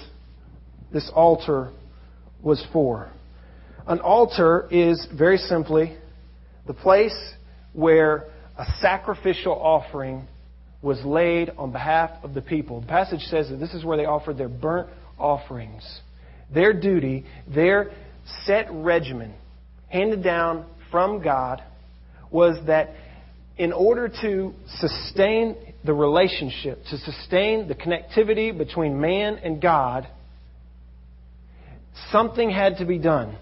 this 0.93 1.09
altar 1.15 1.71
was 2.41 2.65
for. 2.71 3.09
An 3.87 3.99
altar 3.99 4.67
is 4.71 5.07
very 5.17 5.37
simply 5.37 5.97
the 6.67 6.73
place 6.73 7.15
where 7.73 8.25
a 8.57 8.65
sacrificial 8.79 9.53
offering 9.53 10.27
was 10.81 11.03
laid 11.03 11.51
on 11.57 11.71
behalf 11.71 12.11
of 12.23 12.33
the 12.33 12.41
people. 12.41 12.81
The 12.81 12.87
passage 12.87 13.21
says 13.21 13.49
that 13.49 13.57
this 13.57 13.73
is 13.73 13.83
where 13.83 13.97
they 13.97 14.05
offered 14.05 14.37
their 14.37 14.49
burnt 14.49 14.89
offerings. 15.17 15.83
Their 16.53 16.73
duty, 16.79 17.25
their 17.53 17.91
set 18.45 18.67
regimen, 18.71 19.33
handed 19.89 20.23
down 20.23 20.65
from 20.91 21.23
God, 21.23 21.63
was 22.31 22.57
that 22.67 22.91
in 23.57 23.71
order 23.71 24.09
to 24.21 24.53
sustain 24.67 25.55
the 25.83 25.93
relationship, 25.93 26.83
to 26.89 26.97
sustain 26.97 27.67
the 27.67 27.75
connectivity 27.75 28.55
between 28.55 28.99
man 28.99 29.35
and 29.43 29.61
God, 29.61 30.07
something 32.11 32.49
had 32.49 32.77
to 32.77 32.85
be 32.85 32.97
done. 32.97 33.37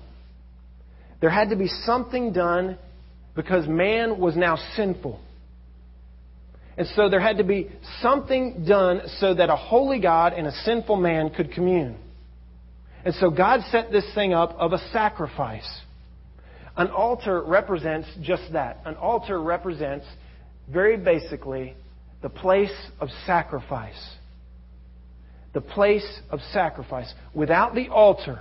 There 1.21 1.29
had 1.29 1.49
to 1.49 1.55
be 1.55 1.67
something 1.85 2.33
done 2.33 2.77
because 3.35 3.67
man 3.67 4.19
was 4.19 4.35
now 4.35 4.57
sinful. 4.75 5.19
And 6.77 6.87
so 6.95 7.09
there 7.09 7.19
had 7.19 7.37
to 7.37 7.43
be 7.43 7.69
something 8.01 8.65
done 8.67 9.01
so 9.19 9.33
that 9.33 9.49
a 9.49 9.55
holy 9.55 9.99
God 9.99 10.33
and 10.33 10.47
a 10.47 10.51
sinful 10.51 10.97
man 10.97 11.29
could 11.29 11.51
commune. 11.51 11.97
And 13.05 13.13
so 13.15 13.29
God 13.29 13.61
set 13.71 13.91
this 13.91 14.05
thing 14.15 14.33
up 14.33 14.55
of 14.57 14.73
a 14.73 14.79
sacrifice. 14.91 15.69
An 16.75 16.87
altar 16.87 17.43
represents 17.43 18.07
just 18.21 18.53
that. 18.53 18.79
An 18.85 18.95
altar 18.95 19.39
represents, 19.39 20.05
very 20.71 20.97
basically, 20.97 21.75
the 22.21 22.29
place 22.29 22.73
of 22.99 23.09
sacrifice 23.25 24.15
the 25.53 25.61
place 25.61 26.19
of 26.29 26.39
sacrifice. 26.51 27.11
Without 27.33 27.75
the 27.75 27.89
altar, 27.89 28.39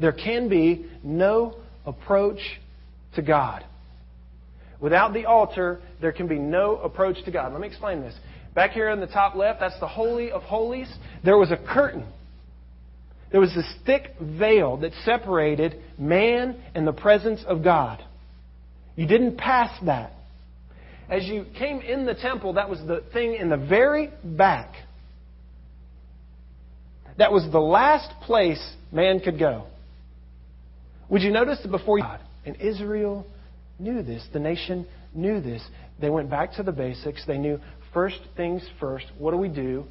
there 0.00 0.12
can 0.12 0.48
be 0.48 0.86
no 1.02 1.56
approach 1.86 2.40
to 3.14 3.22
God. 3.22 3.64
Without 4.80 5.12
the 5.12 5.26
altar, 5.26 5.80
there 6.00 6.12
can 6.12 6.28
be 6.28 6.38
no 6.38 6.76
approach 6.76 7.24
to 7.24 7.30
God. 7.30 7.52
Let 7.52 7.60
me 7.60 7.66
explain 7.66 8.00
this. 8.00 8.14
Back 8.54 8.70
here 8.72 8.90
in 8.90 9.00
the 9.00 9.06
top 9.06 9.34
left, 9.34 9.60
that's 9.60 9.78
the 9.80 9.88
Holy 9.88 10.30
of 10.30 10.42
Holies. 10.42 10.92
There 11.24 11.36
was 11.36 11.50
a 11.50 11.56
curtain. 11.56 12.06
There 13.30 13.40
was 13.40 13.52
this 13.54 13.70
thick 13.84 14.14
veil 14.20 14.78
that 14.78 14.92
separated 15.04 15.76
man 15.98 16.60
and 16.74 16.86
the 16.86 16.92
presence 16.92 17.42
of 17.46 17.62
God. 17.62 18.02
You 18.96 19.06
didn't 19.06 19.36
pass 19.36 19.70
that. 19.84 20.12
As 21.10 21.24
you 21.24 21.46
came 21.58 21.80
in 21.80 22.06
the 22.06 22.14
temple, 22.14 22.54
that 22.54 22.68
was 22.68 22.80
the 22.80 23.02
thing 23.12 23.34
in 23.34 23.48
the 23.48 23.56
very 23.56 24.10
back. 24.22 24.74
That 27.18 27.32
was 27.32 27.46
the 27.50 27.60
last 27.60 28.08
place 28.22 28.62
man 28.92 29.20
could 29.20 29.38
go. 29.38 29.66
Would 31.10 31.22
you 31.22 31.30
notice 31.30 31.58
that 31.62 31.70
before 31.70 31.98
God 31.98 32.20
and 32.46 32.56
Israel 32.60 33.26
knew 33.78 34.02
this, 34.02 34.26
the 34.32 34.38
nation 34.38 34.86
knew 35.14 35.40
this, 35.40 35.62
they 36.00 36.10
went 36.10 36.30
back 36.30 36.54
to 36.54 36.62
the 36.62 36.72
basics. 36.72 37.24
They 37.26 37.38
knew 37.38 37.58
first 37.92 38.20
things 38.36 38.62
first. 38.78 39.06
What 39.18 39.32
do 39.32 39.36
we 39.36 39.48
do? 39.48 39.84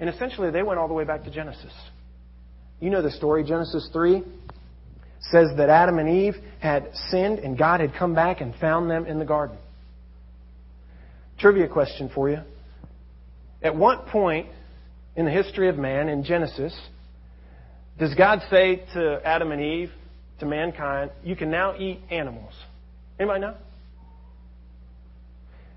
And 0.00 0.08
essentially, 0.08 0.50
they 0.50 0.62
went 0.62 0.78
all 0.78 0.88
the 0.88 0.94
way 0.94 1.04
back 1.04 1.24
to 1.24 1.30
Genesis. 1.30 1.72
You 2.80 2.90
know 2.90 3.02
the 3.02 3.10
story. 3.10 3.44
Genesis 3.44 3.88
3 3.92 4.22
says 5.20 5.48
that 5.56 5.68
Adam 5.68 5.98
and 5.98 6.08
Eve 6.08 6.36
had 6.60 6.90
sinned 7.10 7.40
and 7.40 7.58
God 7.58 7.80
had 7.80 7.92
come 7.98 8.14
back 8.14 8.40
and 8.40 8.54
found 8.54 8.88
them 8.88 9.06
in 9.06 9.18
the 9.18 9.24
garden. 9.24 9.58
Trivia 11.38 11.68
question 11.68 12.10
for 12.14 12.30
you. 12.30 12.38
At 13.60 13.74
what 13.74 14.06
point 14.06 14.46
in 15.16 15.24
the 15.24 15.30
history 15.30 15.68
of 15.68 15.76
man 15.76 16.08
in 16.08 16.24
Genesis 16.24 16.78
does 17.98 18.14
God 18.14 18.42
say 18.48 18.84
to 18.94 19.20
Adam 19.24 19.50
and 19.50 19.60
Eve, 19.60 19.90
to 20.38 20.46
mankind, 20.46 21.10
you 21.24 21.34
can 21.34 21.50
now 21.50 21.76
eat 21.76 21.98
animals? 22.10 22.52
Anybody 23.18 23.40
know? 23.40 23.54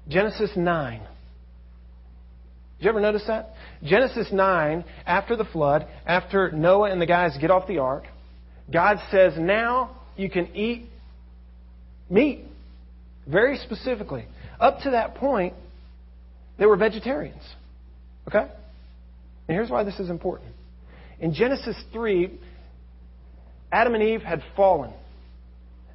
Genesis 0.07 0.51
9. 0.55 0.99
Did 0.99 2.85
you 2.85 2.89
ever 2.89 2.99
notice 2.99 3.23
that? 3.27 3.53
Genesis 3.83 4.27
9, 4.31 4.85
after 5.05 5.35
the 5.35 5.45
flood, 5.45 5.87
after 6.05 6.51
Noah 6.51 6.91
and 6.91 7.01
the 7.01 7.07
guys 7.07 7.35
get 7.41 7.49
off 7.49 7.67
the 7.67 7.79
ark, 7.79 8.03
God 8.71 8.97
says, 9.09 9.33
now 9.37 9.97
you 10.15 10.29
can 10.29 10.55
eat 10.55 10.85
meat. 12.07 12.45
Very 13.27 13.57
specifically. 13.57 14.25
Up 14.59 14.81
to 14.81 14.91
that 14.91 15.15
point, 15.15 15.55
they 16.59 16.67
were 16.67 16.77
vegetarians. 16.77 17.41
Okay? 18.27 18.47
And 19.51 19.57
here's 19.57 19.69
why 19.69 19.83
this 19.83 19.99
is 19.99 20.09
important. 20.09 20.49
In 21.19 21.33
Genesis 21.33 21.75
3, 21.91 22.39
Adam 23.69 23.95
and 23.95 24.01
Eve 24.01 24.21
had 24.21 24.41
fallen. 24.55 24.93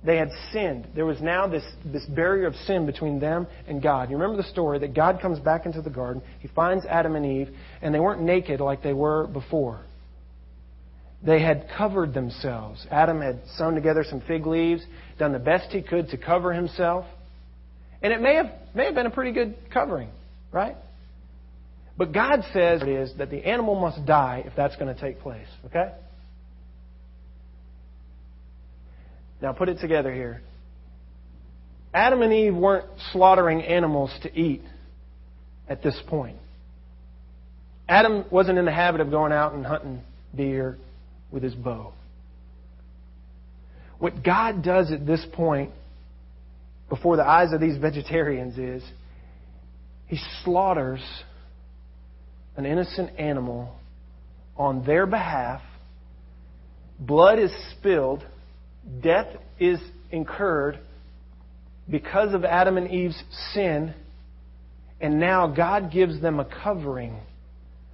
They 0.04 0.18
had 0.18 0.28
sinned. 0.52 0.88
There 0.94 1.06
was 1.06 1.22
now 1.22 1.46
this, 1.46 1.64
this 1.90 2.04
barrier 2.04 2.48
of 2.48 2.54
sin 2.66 2.84
between 2.84 3.18
them 3.18 3.46
and 3.66 3.82
God. 3.82 4.10
You 4.10 4.18
remember 4.18 4.36
the 4.36 4.48
story 4.50 4.78
that 4.80 4.94
God 4.94 5.22
comes 5.22 5.38
back 5.38 5.64
into 5.64 5.80
the 5.80 5.88
garden. 5.88 6.20
He 6.40 6.48
finds 6.48 6.84
Adam 6.84 7.16
and 7.16 7.24
Eve, 7.24 7.48
and 7.80 7.94
they 7.94 7.98
weren't 7.98 8.20
naked 8.20 8.60
like 8.60 8.82
they 8.82 8.92
were 8.92 9.26
before. 9.26 9.80
They 11.24 11.40
had 11.40 11.66
covered 11.78 12.12
themselves. 12.12 12.86
Adam 12.90 13.22
had 13.22 13.40
sewn 13.56 13.74
together 13.74 14.04
some 14.06 14.20
fig 14.28 14.44
leaves, 14.46 14.82
done 15.18 15.32
the 15.32 15.38
best 15.38 15.72
he 15.72 15.80
could 15.80 16.10
to 16.10 16.18
cover 16.18 16.52
himself. 16.52 17.06
And 18.02 18.12
it 18.12 18.20
may 18.20 18.34
have, 18.34 18.52
may 18.74 18.84
have 18.84 18.94
been 18.94 19.06
a 19.06 19.10
pretty 19.10 19.32
good 19.32 19.56
covering, 19.72 20.10
right? 20.52 20.76
But 21.98 22.12
God 22.12 22.42
says 22.52 22.82
it 22.82 22.88
is 22.88 23.12
that 23.18 23.30
the 23.30 23.46
animal 23.46 23.74
must 23.74 24.04
die 24.04 24.42
if 24.46 24.54
that's 24.54 24.76
going 24.76 24.94
to 24.94 25.00
take 25.00 25.20
place, 25.20 25.46
okay? 25.66 25.92
Now 29.40 29.52
put 29.52 29.68
it 29.68 29.80
together 29.80 30.12
here. 30.12 30.42
Adam 31.94 32.20
and 32.20 32.32
Eve 32.32 32.54
weren't 32.54 32.86
slaughtering 33.12 33.62
animals 33.62 34.10
to 34.22 34.38
eat 34.38 34.62
at 35.68 35.82
this 35.82 35.98
point. 36.08 36.36
Adam 37.88 38.24
wasn't 38.30 38.58
in 38.58 38.64
the 38.64 38.72
habit 38.72 39.00
of 39.00 39.10
going 39.10 39.32
out 39.32 39.54
and 39.54 39.64
hunting 39.64 40.02
deer 40.34 40.76
with 41.30 41.42
his 41.42 41.54
bow. 41.54 41.92
What 43.98 44.22
God 44.22 44.62
does 44.62 44.92
at 44.92 45.06
this 45.06 45.24
point, 45.32 45.70
before 46.88 47.16
the 47.16 47.26
eyes 47.26 47.52
of 47.52 47.60
these 47.60 47.78
vegetarians, 47.78 48.58
is 48.58 48.82
He 50.06 50.18
slaughters 50.44 51.00
an 52.56 52.66
innocent 52.66 53.18
animal 53.18 53.74
on 54.56 54.84
their 54.84 55.06
behalf. 55.06 55.60
Blood 56.98 57.38
is 57.38 57.52
spilled. 57.72 58.24
Death 59.02 59.26
is 59.58 59.78
incurred 60.10 60.78
because 61.90 62.34
of 62.34 62.44
Adam 62.44 62.76
and 62.76 62.90
Eve's 62.90 63.22
sin. 63.52 63.94
And 65.00 65.20
now 65.20 65.46
God 65.46 65.92
gives 65.92 66.20
them 66.22 66.40
a 66.40 66.44
covering, 66.44 67.20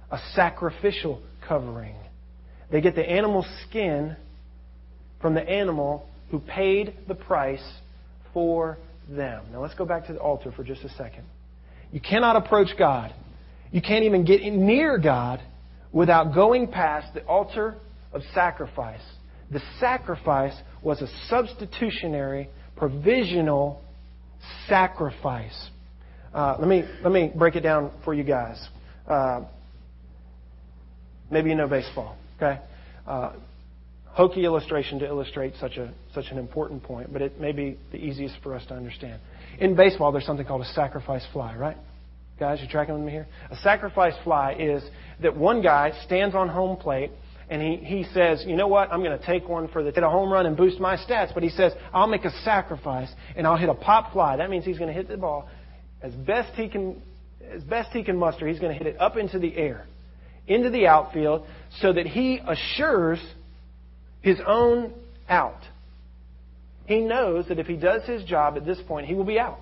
a 0.09 0.19
sacrificial 0.33 1.21
covering. 1.47 1.95
They 2.71 2.79
get 2.79 2.95
the 2.95 3.07
animal 3.07 3.45
skin 3.67 4.15
from 5.21 5.33
the 5.33 5.47
animal 5.47 6.07
who 6.31 6.39
paid 6.39 6.95
the 7.07 7.15
price 7.15 7.63
for 8.33 8.77
them. 9.09 9.45
Now 9.51 9.61
let's 9.61 9.75
go 9.75 9.85
back 9.85 10.07
to 10.07 10.13
the 10.13 10.19
altar 10.19 10.51
for 10.55 10.63
just 10.63 10.83
a 10.83 10.89
second. 10.89 11.25
You 11.91 11.99
cannot 11.99 12.37
approach 12.37 12.69
God. 12.77 13.13
You 13.73 13.81
can't 13.81 14.05
even 14.05 14.23
get 14.23 14.41
near 14.43 14.99
God 14.99 15.41
without 15.91 16.33
going 16.33 16.67
past 16.67 17.13
the 17.15 17.25
altar 17.25 17.75
of 18.13 18.21
sacrifice. 18.33 19.01
The 19.51 19.61
sacrifice 19.79 20.53
was 20.83 21.01
a 21.01 21.07
substitutionary, 21.27 22.49
provisional 22.75 23.81
sacrifice. 24.69 25.69
Uh, 26.31 26.57
let 26.59 26.67
me 26.67 26.83
let 27.03 27.11
me 27.11 27.31
break 27.35 27.55
it 27.55 27.61
down 27.61 27.91
for 28.05 28.13
you 28.13 28.23
guys. 28.23 28.63
Uh, 29.07 29.41
maybe 31.31 31.49
you 31.49 31.55
know 31.55 31.67
baseball, 31.67 32.15
okay? 32.37 32.61
Uh, 33.07 33.33
hokey 34.05 34.45
illustration 34.45 34.99
to 34.99 35.07
illustrate 35.07 35.55
such 35.59 35.77
a 35.77 35.91
such 36.13 36.25
an 36.29 36.37
important 36.37 36.83
point, 36.83 37.11
but 37.11 37.23
it 37.23 37.39
may 37.41 37.51
be 37.51 37.75
the 37.91 37.97
easiest 37.97 38.35
for 38.43 38.53
us 38.53 38.63
to 38.67 38.75
understand. 38.75 39.19
In 39.59 39.75
baseball, 39.75 40.11
there's 40.11 40.25
something 40.27 40.45
called 40.45 40.61
a 40.61 40.73
sacrifice 40.73 41.25
fly, 41.33 41.55
right? 41.55 41.77
Guys, 42.39 42.59
you 42.61 42.67
tracking 42.67 42.95
with 42.95 43.03
me 43.03 43.11
here? 43.11 43.27
A 43.51 43.55
sacrifice 43.57 44.15
fly 44.23 44.53
is 44.53 44.83
that 45.21 45.37
one 45.37 45.61
guy 45.61 45.91
stands 46.05 46.35
on 46.35 46.49
home 46.49 46.77
plate 46.77 47.11
and 47.49 47.61
he, 47.61 47.75
he 47.77 48.03
says, 48.13 48.43
you 48.47 48.55
know 48.55 48.67
what, 48.67 48.91
I'm 48.91 49.03
going 49.03 49.17
to 49.17 49.25
take 49.25 49.47
one 49.47 49.67
for 49.67 49.83
the 49.83 49.91
hit 49.91 50.03
a 50.03 50.09
home 50.09 50.31
run 50.31 50.45
and 50.45 50.57
boost 50.57 50.79
my 50.79 50.97
stats. 50.97 51.33
But 51.33 51.43
he 51.43 51.49
says, 51.49 51.73
I'll 51.93 52.07
make 52.07 52.25
a 52.25 52.31
sacrifice 52.43 53.09
and 53.35 53.45
I'll 53.45 53.57
hit 53.57 53.69
a 53.69 53.75
pop 53.75 54.13
fly. 54.13 54.37
That 54.37 54.49
means 54.49 54.65
he's 54.65 54.79
going 54.79 54.87
to 54.87 54.93
hit 54.93 55.07
the 55.07 55.17
ball 55.17 55.47
as 56.01 56.13
best 56.13 56.53
he 56.55 56.67
can, 56.67 57.01
as 57.51 57.63
best 57.63 57.91
he 57.91 58.03
can 58.03 58.17
muster. 58.17 58.47
He's 58.47 58.59
going 58.59 58.71
to 58.71 58.77
hit 58.77 58.87
it 58.87 58.99
up 58.99 59.17
into 59.17 59.37
the 59.37 59.55
air, 59.55 59.85
into 60.47 60.69
the 60.69 60.87
outfield, 60.87 61.45
so 61.79 61.93
that 61.93 62.07
he 62.07 62.39
assures 62.45 63.19
his 64.21 64.39
own 64.45 64.93
out. 65.29 65.61
He 66.85 66.99
knows 67.01 67.47
that 67.49 67.59
if 67.59 67.67
he 67.67 67.75
does 67.75 68.03
his 68.03 68.23
job 68.23 68.57
at 68.57 68.65
this 68.65 68.79
point, 68.87 69.05
he 69.05 69.13
will 69.13 69.23
be 69.23 69.39
out. 69.39 69.59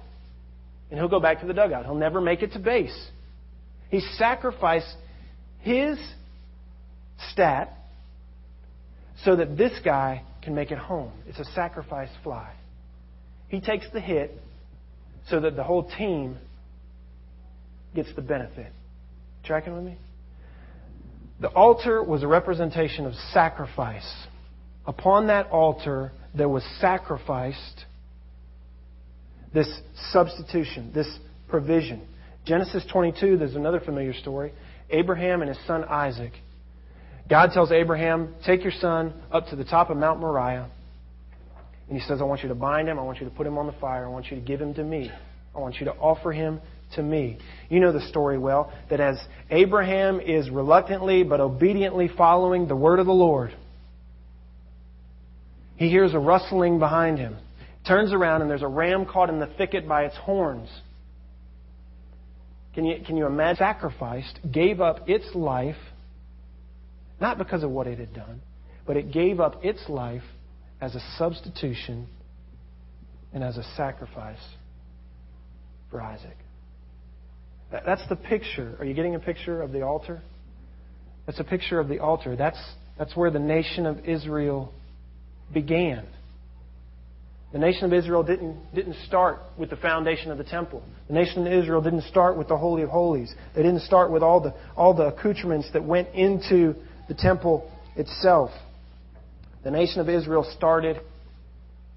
And 0.92 1.00
he'll 1.00 1.10
go 1.10 1.20
back 1.20 1.40
to 1.40 1.48
the 1.48 1.54
dugout. 1.54 1.86
He'll 1.86 1.96
never 1.96 2.22
make 2.22 2.44
it 2.44 2.52
to 2.54 2.60
base. 2.60 2.96
He 3.90 4.02
sacrificed 4.18 4.94
his 5.62 5.98
stat 7.32 7.74
so 9.24 9.38
that 9.38 9.58
this 9.58 9.74
guy 9.84 10.24
can 10.44 10.54
make 10.54 10.72
it 10.72 10.78
home. 10.78 11.12
It's 11.28 11.40
a 11.40 11.46
sacrifice 11.54 12.10
fly. 12.24 12.52
He 13.48 13.62
takes 13.62 13.86
the 13.94 14.00
hit 14.00 14.32
so 15.30 15.40
that 15.40 15.56
the 15.56 15.64
whole 15.64 15.90
team 15.98 16.38
gets 17.96 18.14
the 18.16 18.22
benefit. 18.22 18.72
Tracking 19.44 19.74
with 19.74 19.84
me? 19.84 19.98
The 21.40 21.50
altar 21.50 22.04
was 22.04 22.24
a 22.24 22.28
representation 22.28 23.06
of 23.06 23.14
sacrifice. 23.34 24.10
Upon 24.86 25.28
that 25.28 25.48
altar, 25.52 26.12
there 26.36 26.50
was 26.50 26.64
sacrificed 26.80 27.86
this 29.54 29.68
substitution, 30.12 30.92
this 30.94 31.08
provision. 31.48 32.02
Genesis 32.46 32.84
22, 32.92 33.38
there's 33.38 33.56
another 33.56 33.80
familiar 33.80 34.14
story. 34.14 34.54
Abraham 34.90 35.42
and 35.42 35.50
his 35.50 35.60
son 35.68 35.84
Isaac. 35.86 36.34
God 37.30 37.52
tells 37.54 37.72
Abraham, 37.72 38.36
Take 38.46 38.64
your 38.64 38.74
son 38.74 39.14
up 39.32 39.48
to 39.48 39.56
the 39.56 39.64
top 39.64 39.90
of 39.90 39.98
Mount 39.98 40.20
Moriah. 40.20 40.70
And 41.88 42.00
he 42.00 42.06
says, 42.06 42.22
I 42.22 42.24
want 42.24 42.42
you 42.42 42.50
to 42.50 42.56
bind 42.56 42.88
him. 42.88 42.98
I 43.00 43.04
want 43.04 43.20
you 43.20 43.26
to 43.26 43.36
put 43.36 43.46
him 43.46 43.58
on 43.58 43.68
the 43.68 43.74
fire. 43.74 44.06
I 44.06 44.10
want 44.10 44.32
you 44.32 44.36
to 44.38 44.42
give 44.42 44.62
him 44.62 44.74
to 44.76 44.84
me. 44.84 45.12
I 45.56 45.60
want 45.60 45.76
you 45.80 45.86
to 45.86 45.94
offer 45.94 46.32
him 46.32 46.62
to 46.96 47.04
me. 47.04 47.38
You 47.70 47.80
know 47.80 47.92
the 47.92 48.08
story 48.08 48.38
well 48.38 48.72
that 48.90 49.00
as 49.00 49.18
Abraham 49.50 50.20
is 50.20 50.50
reluctantly 50.50 51.24
but 51.24 51.40
obediently 51.40 52.10
following 52.18 52.68
the 52.68 52.76
word 52.76 53.00
of 53.00 53.06
the 53.06 53.14
Lord, 53.14 53.54
he 55.76 55.90
hears 55.90 56.14
a 56.14 56.20
rustling 56.20 56.80
behind 56.80 57.18
him, 57.18 57.38
turns 57.88 58.14
around, 58.14 58.42
and 58.42 58.50
there's 58.50 58.62
a 58.62 58.68
ram 58.68 59.06
caught 59.06 59.30
in 59.30 59.40
the 59.40 59.48
thicket 59.58 59.88
by 59.88 60.04
its 60.04 60.16
horns. 60.16 60.70
Can 62.74 62.86
you, 62.86 63.04
can 63.06 63.18
you 63.18 63.26
imagine? 63.26 63.58
Sacrificed, 63.58 64.40
gave 64.52 64.80
up 64.80 65.10
its 65.10 65.26
life, 65.36 65.76
not 67.20 67.38
because 67.38 67.64
of 67.64 67.72
what 67.72 67.88
it 67.88 68.00
had 68.00 68.14
done, 68.14 68.42
but 68.86 68.98
it 68.98 69.12
gave 69.12 69.40
up 69.40 69.64
its 69.64 69.82
life 69.90 70.24
as 70.80 70.96
a 70.96 71.02
substitution 71.18 72.08
and 73.34 73.44
as 73.44 73.58
a 73.58 73.64
sacrifice 73.76 74.40
for 75.90 76.02
Isaac. 76.02 76.38
That's 77.72 78.08
the 78.10 78.16
picture. 78.16 78.76
Are 78.80 78.86
you 78.86 78.94
getting 78.94 79.16
a 79.16 79.20
picture 79.20 79.62
of 79.62 79.72
the 79.72 79.82
altar? 79.82 80.22
That's 81.26 81.40
a 81.40 81.44
picture 81.44 81.80
of 81.80 81.88
the 81.88 82.00
altar. 82.00 82.36
That's, 82.36 82.62
that's 82.98 83.16
where 83.16 83.32
the 83.32 83.40
nation 83.40 83.86
of 83.86 84.06
Israel 84.06 84.74
began. 85.54 86.06
The 87.52 87.60
nation 87.60 87.84
of 87.84 87.94
Israel 87.94 88.24
didn't, 88.24 88.74
didn't 88.74 88.96
start 89.08 89.40
with 89.58 89.70
the 89.70 89.76
foundation 89.76 90.32
of 90.32 90.38
the 90.38 90.44
temple. 90.44 90.84
The 91.08 91.14
nation 91.14 91.46
of 91.46 91.52
Israel 91.52 91.82
didn't 91.82 92.04
start 92.04 92.38
with 92.38 92.48
the 92.48 92.58
Holy 92.58 92.82
of 92.82 92.90
Holies. 92.90 93.34
They 93.56 93.62
didn't 93.62 93.82
start 93.82 94.10
with 94.10 94.24
all 94.24 94.40
the, 94.40 94.54
all 94.78 94.94
the 94.94 95.08
accoutrements 95.08 95.70
that 95.74 95.84
went 95.84 96.10
into 96.16 96.76
the 97.10 97.14
temple 97.14 97.70
itself. 97.98 98.52
The 99.64 99.72
nation 99.72 100.00
of 100.00 100.08
Israel 100.08 100.50
started 100.56 101.02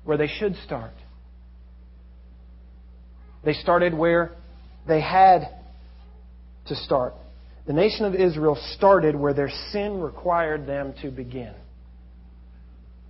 where 0.03 0.17
they 0.17 0.27
should 0.27 0.57
start. 0.65 0.93
They 3.45 3.53
started 3.53 3.95
where 3.95 4.33
they 4.89 5.01
had 5.01 5.49
to 6.67 6.75
start. 6.75 7.15
The 7.67 7.73
nation 7.73 8.05
of 8.07 8.15
Israel 8.15 8.59
started 8.75 9.15
where 9.15 9.35
their 9.35 9.51
sin 9.71 10.01
required 10.01 10.67
them 10.67 10.95
to 11.03 11.11
begin. 11.11 11.55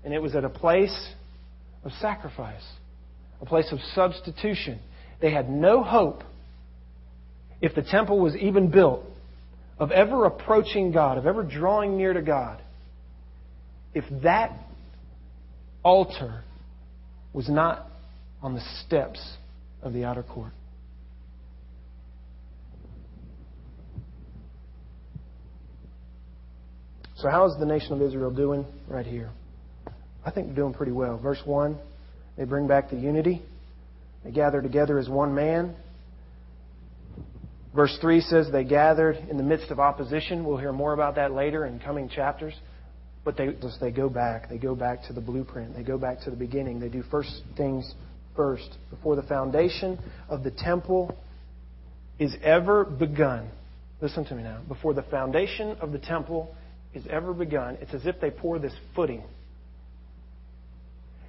And 0.04 0.12
it 0.12 0.20
was 0.20 0.34
at 0.36 0.44
a 0.44 0.50
place 0.50 0.94
of 1.84 1.92
sacrifice, 2.00 2.64
a 3.40 3.46
place 3.46 3.70
of 3.72 3.78
substitution. 3.94 4.78
They 5.20 5.30
had 5.30 5.48
no 5.50 5.82
hope, 5.82 6.22
if 7.60 7.74
the 7.74 7.82
temple 7.82 8.18
was 8.18 8.34
even 8.36 8.70
built, 8.70 9.04
of 9.78 9.90
ever 9.90 10.24
approaching 10.24 10.92
God, 10.92 11.18
of 11.18 11.26
ever 11.26 11.42
drawing 11.42 11.96
near 11.96 12.12
to 12.12 12.22
God, 12.22 12.60
if 13.92 14.04
that 14.22 14.52
altar 15.82 16.42
was 17.32 17.48
not 17.48 17.86
on 18.42 18.54
the 18.54 18.62
steps 18.84 19.20
of 19.82 19.92
the 19.92 20.04
outer 20.04 20.22
court. 20.22 20.52
So, 27.16 27.30
how 27.30 27.46
is 27.46 27.54
the 27.58 27.66
nation 27.66 27.92
of 27.92 28.02
Israel 28.02 28.30
doing 28.30 28.66
right 28.88 29.06
here? 29.06 29.30
I 30.24 30.30
think 30.30 30.46
they're 30.46 30.56
doing 30.56 30.74
pretty 30.74 30.92
well. 30.92 31.18
Verse 31.18 31.40
1, 31.44 31.78
they 32.36 32.44
bring 32.44 32.66
back 32.66 32.90
the 32.90 32.96
unity. 32.96 33.42
They 34.24 34.30
gather 34.30 34.62
together 34.62 34.98
as 34.98 35.08
one 35.08 35.34
man. 35.34 35.74
Verse 37.74 37.96
3 38.00 38.20
says 38.22 38.46
they 38.50 38.64
gathered 38.64 39.16
in 39.28 39.36
the 39.36 39.42
midst 39.42 39.70
of 39.70 39.78
opposition. 39.78 40.44
We'll 40.44 40.56
hear 40.56 40.72
more 40.72 40.94
about 40.94 41.16
that 41.16 41.32
later 41.32 41.66
in 41.66 41.78
coming 41.80 42.08
chapters. 42.08 42.54
But 43.24 43.36
they, 43.36 43.48
they 43.80 43.90
go 43.90 44.08
back. 44.08 44.48
They 44.48 44.58
go 44.58 44.74
back 44.74 45.04
to 45.08 45.12
the 45.12 45.20
blueprint. 45.20 45.74
They 45.76 45.82
go 45.82 45.98
back 45.98 46.20
to 46.22 46.30
the 46.30 46.36
beginning. 46.36 46.78
They 46.78 46.88
do 46.88 47.02
first 47.10 47.42
things 47.56 47.92
first. 48.36 48.68
Before 48.90 49.16
the 49.16 49.22
foundation 49.22 49.98
of 50.28 50.42
the 50.44 50.50
temple 50.50 51.16
is 52.18 52.34
ever 52.42 52.84
begun. 52.84 53.50
Listen 54.00 54.24
to 54.26 54.34
me 54.34 54.42
now. 54.42 54.60
Before 54.68 54.94
the 54.94 55.02
foundation 55.02 55.76
of 55.80 55.92
the 55.92 55.98
temple 55.98 56.54
is 56.94 57.04
ever 57.10 57.32
begun, 57.32 57.76
it's 57.80 57.92
as 57.92 58.06
if 58.06 58.20
they 58.20 58.30
pour 58.30 58.58
this 58.58 58.74
footing 58.94 59.22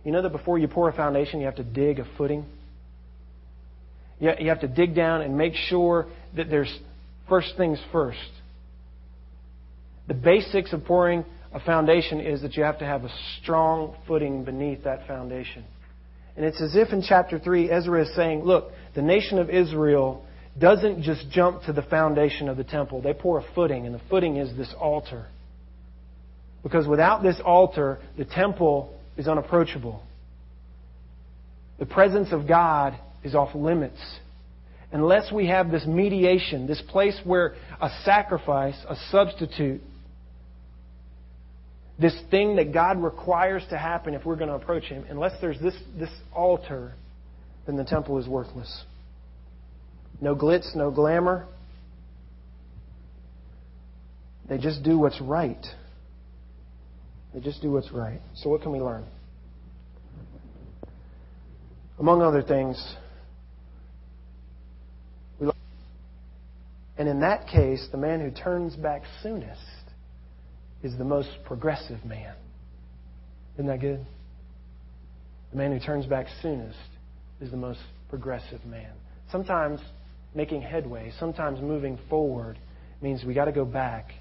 you 0.06 0.12
know 0.12 0.22
that 0.22 0.32
before 0.32 0.58
you 0.58 0.70
pour 0.70 0.88
a 0.88 0.94
foundation, 0.94 1.40
you 1.40 1.48
have 1.48 1.56
to 1.56 1.64
dig 1.64 2.00
a 2.00 2.06
footing? 2.18 2.46
You 4.20 4.48
have 4.48 4.62
to 4.62 4.68
dig 4.68 4.96
down 4.96 5.22
and 5.22 5.38
make 5.38 5.56
sure 5.56 6.06
that 6.38 6.50
there's 6.50 6.74
first 7.28 7.54
things 7.58 7.80
first. 7.92 8.20
The 10.08 10.14
basics 10.14 10.72
of 10.72 10.86
pouring 10.86 11.26
a 11.54 11.60
foundation 11.60 12.22
is 12.22 12.42
that 12.44 12.56
you 12.56 12.64
have 12.64 12.80
to 12.80 12.86
have 12.86 13.04
a 13.04 13.10
strong 13.42 13.96
footing 14.08 14.46
beneath 14.46 14.84
that 14.84 15.08
foundation. 15.08 15.66
And 16.38 16.46
it's 16.46 16.62
as 16.62 16.76
if 16.76 16.94
in 16.94 17.02
chapter 17.02 17.40
3, 17.40 17.72
Ezra 17.72 18.04
is 18.04 18.16
saying, 18.16 18.44
look, 18.44 18.72
the 18.94 19.02
nation 19.02 19.40
of 19.40 19.50
Israel 19.50 20.26
doesn't 20.60 21.02
just 21.02 21.30
jump 21.32 21.64
to 21.64 21.74
the 21.74 21.82
foundation 21.82 22.48
of 22.48 22.58
the 22.58 22.64
temple. 22.64 23.02
They 23.02 23.14
pour 23.14 23.40
a 23.40 23.46
footing, 23.56 23.86
and 23.86 23.96
the 23.96 24.02
footing 24.10 24.38
is 24.38 24.56
this 24.56 24.74
altar. 24.80 25.28
Because 26.64 26.88
without 26.88 27.24
this 27.24 27.40
altar, 27.44 28.00
the 28.18 28.26
temple 28.26 28.95
is 29.18 29.28
unapproachable. 29.28 30.04
The 31.80 31.86
presence 31.86 32.30
of 32.32 32.48
God 32.48 32.98
is 33.24 33.36
off 33.36 33.54
limits. 33.56 34.00
Unless 34.92 35.32
we 35.32 35.48
have 35.48 35.72
this 35.72 35.86
mediation, 35.86 36.68
this 36.68 36.82
place 36.88 37.20
where 37.24 37.56
a 37.82 37.90
sacrifice, 38.04 38.78
a 38.88 38.96
substitute, 39.12 39.82
this 42.00 42.16
thing 42.30 42.58
that 42.58 42.74
God 42.74 43.02
requires 43.02 43.64
to 43.70 43.78
happen 43.78 44.14
if 44.14 44.26
we're 44.26 44.36
going 44.36 44.50
to 44.50 44.56
approach 44.56 44.84
Him, 44.84 45.06
unless 45.10 45.34
there's 45.42 45.60
this, 45.60 45.76
this 45.98 46.10
altar, 46.34 46.94
then 47.66 47.78
the 47.78 47.84
temple 47.84 48.18
is 48.20 48.28
worthless. 48.28 48.84
No 50.22 50.36
glitz, 50.36 50.76
no 50.76 50.92
glamour. 50.92 51.48
They 54.48 54.58
just 54.58 54.84
do 54.84 54.98
what's 54.98 55.20
right. 55.20 55.66
They 57.36 57.42
just 57.42 57.62
do 57.62 57.70
what's 57.70 57.92
right. 57.92 58.22
So, 58.36 58.50
what 58.50 58.62
can 58.62 58.72
we 58.72 58.80
learn? 58.80 59.04
Among 62.00 62.22
other 62.22 62.42
things, 62.42 62.82
we 65.38 65.52
and 66.98 67.10
in 67.10 67.20
that 67.20 67.48
case, 67.48 67.86
the 67.92 67.98
man 67.98 68.22
who 68.22 68.32
turns 68.32 68.78
back 68.78 69.04
soonest 69.22 69.60
is 70.82 70.98
the 70.98 71.04
most 71.04 71.30
progressive 71.46 72.06
man. 72.06 72.36
Isn't 73.56 73.68
that 73.68 73.82
good? 73.82 74.06
The 75.52 75.58
man 75.58 75.74
who 75.74 75.86
turns 75.86 76.06
back 76.06 76.28
soonest 76.42 76.78
is 77.42 77.52
the 77.52 77.58
most 77.58 77.82
progressive 78.10 78.64
man. 78.64 78.94
Sometimes 79.30 79.82
making 80.34 80.62
headway, 80.62 81.12
sometimes 81.20 81.60
moving 81.60 82.00
forward 82.10 82.58
means 83.02 83.26
we 83.26 83.34
got 83.34 83.46
to 83.46 83.52
go 83.52 83.66
back 83.66 84.12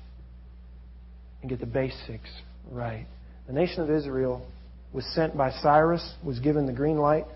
and 1.42 1.48
get 1.48 1.60
the 1.60 1.66
basics 1.66 2.30
right. 2.70 3.06
The 3.46 3.52
nation 3.52 3.82
of 3.82 3.90
Israel 3.90 4.46
was 4.92 5.04
sent 5.14 5.36
by 5.36 5.50
Cyrus, 5.50 6.14
was 6.24 6.38
given 6.38 6.66
the 6.66 6.72
green 6.72 6.98
light 6.98 7.26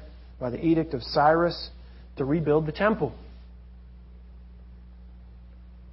by 0.40 0.50
the 0.50 0.64
edict 0.64 0.94
of 0.94 1.02
Cyrus 1.02 1.70
to 2.16 2.24
rebuild 2.24 2.66
the 2.66 2.72
temple. 2.72 3.12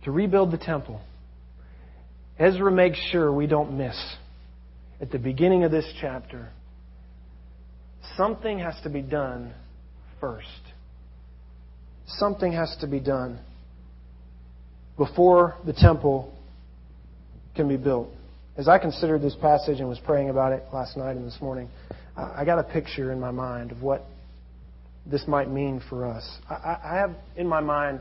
To 0.04 0.12
rebuild 0.12 0.52
the 0.52 0.58
temple. 0.58 1.02
Ezra 2.38 2.72
makes 2.72 3.00
sure 3.12 3.32
we 3.32 3.48
don't 3.48 3.78
miss 3.78 3.96
at 5.02 5.12
the 5.12 5.20
beginning 5.20 5.64
of 5.64 5.72
this 5.72 5.86
chapter 6.00 6.50
something 8.16 8.60
has 8.60 8.76
to 8.84 8.90
be 8.90 9.02
done 9.02 9.54
first. 10.20 10.48
Something 12.08 12.54
has 12.54 12.76
to 12.82 12.88
be 12.88 13.00
done 13.00 13.40
before 14.98 15.56
the 15.66 15.74
temple 15.74 16.34
can 17.56 17.68
be 17.68 17.78
built. 17.78 18.10
As 18.58 18.70
I 18.70 18.80
considered 18.80 19.22
this 19.22 19.36
passage 19.36 19.82
and 19.82 19.90
was 19.90 20.00
praying 20.00 20.30
about 20.30 20.54
it 20.54 20.64
last 20.72 20.96
night 20.96 21.18
and 21.18 21.28
this 21.28 21.38
morning, 21.42 21.68
I 22.16 22.46
got 22.46 22.58
a 22.58 22.64
picture 22.64 23.12
in 23.12 23.20
my 23.20 23.32
mind 23.32 23.74
of 23.74 23.82
what 23.82 24.06
this 25.06 25.28
might 25.28 25.50
mean 25.50 25.82
for 25.90 26.06
us. 26.06 26.26
I 26.50 26.96
have 26.96 27.12
in 27.36 27.50
my 27.50 27.60
mind 27.60 28.00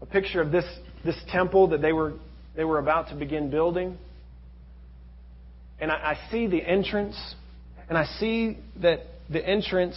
a 0.00 0.06
picture 0.06 0.40
of 0.40 0.50
this, 0.50 0.64
this 1.04 1.16
temple 1.30 1.68
that 1.68 1.82
they 1.82 1.92
were, 1.92 2.14
they 2.56 2.64
were 2.64 2.78
about 2.78 3.10
to 3.10 3.14
begin 3.14 3.50
building. 3.50 3.98
And 5.78 5.92
I, 5.92 6.16
see 6.30 6.46
the 6.46 6.62
entrance, 6.66 7.16
and 7.90 7.98
I 7.98 8.06
see 8.18 8.56
that 8.80 9.00
the 9.28 9.46
entrance 9.46 9.96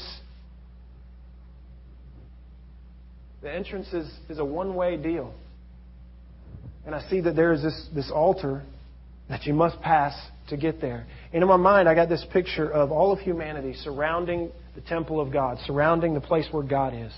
the 3.41 3.49
entrance 3.49 3.87
is, 3.93 4.11
is 4.27 4.39
a 4.39 4.43
one 4.43 4.75
way 4.75 4.97
deal. 4.97 5.33
And 6.85 6.93
I 6.93 7.07
see 7.09 7.21
that 7.21 7.37
there 7.37 7.53
is 7.53 7.61
this, 7.61 7.87
this 7.95 8.11
altar 8.13 8.63
that 9.29 9.45
you 9.45 9.53
must 9.53 9.79
pass 9.81 10.13
to 10.49 10.57
get 10.57 10.81
there. 10.81 11.05
And 11.31 11.43
in 11.43 11.47
my 11.47 11.57
mind, 11.57 11.87
I 11.87 11.95
got 11.95 12.09
this 12.09 12.25
picture 12.33 12.69
of 12.69 12.91
all 12.91 13.11
of 13.11 13.19
humanity 13.19 13.75
surrounding 13.83 14.51
the 14.75 14.81
temple 14.81 15.21
of 15.21 15.31
God, 15.31 15.59
surrounding 15.65 16.13
the 16.13 16.21
place 16.21 16.47
where 16.51 16.63
God 16.63 16.93
is. 16.95 17.13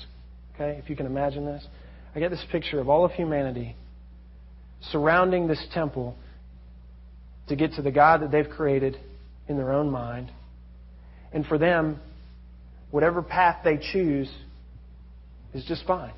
Okay, 0.55 0.77
if 0.83 0.89
you 0.89 0.95
can 0.95 1.05
imagine 1.05 1.45
this. 1.45 1.65
I 2.13 2.19
get 2.19 2.29
this 2.29 2.43
picture 2.51 2.79
of 2.79 2.89
all 2.89 3.05
of 3.05 3.11
humanity 3.11 3.75
surrounding 4.89 5.47
this 5.47 5.63
temple 5.73 6.15
to 7.47 7.55
get 7.55 7.73
to 7.73 7.81
the 7.81 7.91
God 7.91 8.21
that 8.21 8.31
they've 8.31 8.49
created 8.49 8.97
in 9.47 9.57
their 9.57 9.71
own 9.71 9.89
mind. 9.89 10.31
And 11.31 11.45
for 11.45 11.57
them, 11.57 11.99
whatever 12.89 13.21
path 13.21 13.63
they 13.63 13.77
choose 13.77 14.29
is 15.53 15.63
just 15.65 15.85
fine. 15.85 16.13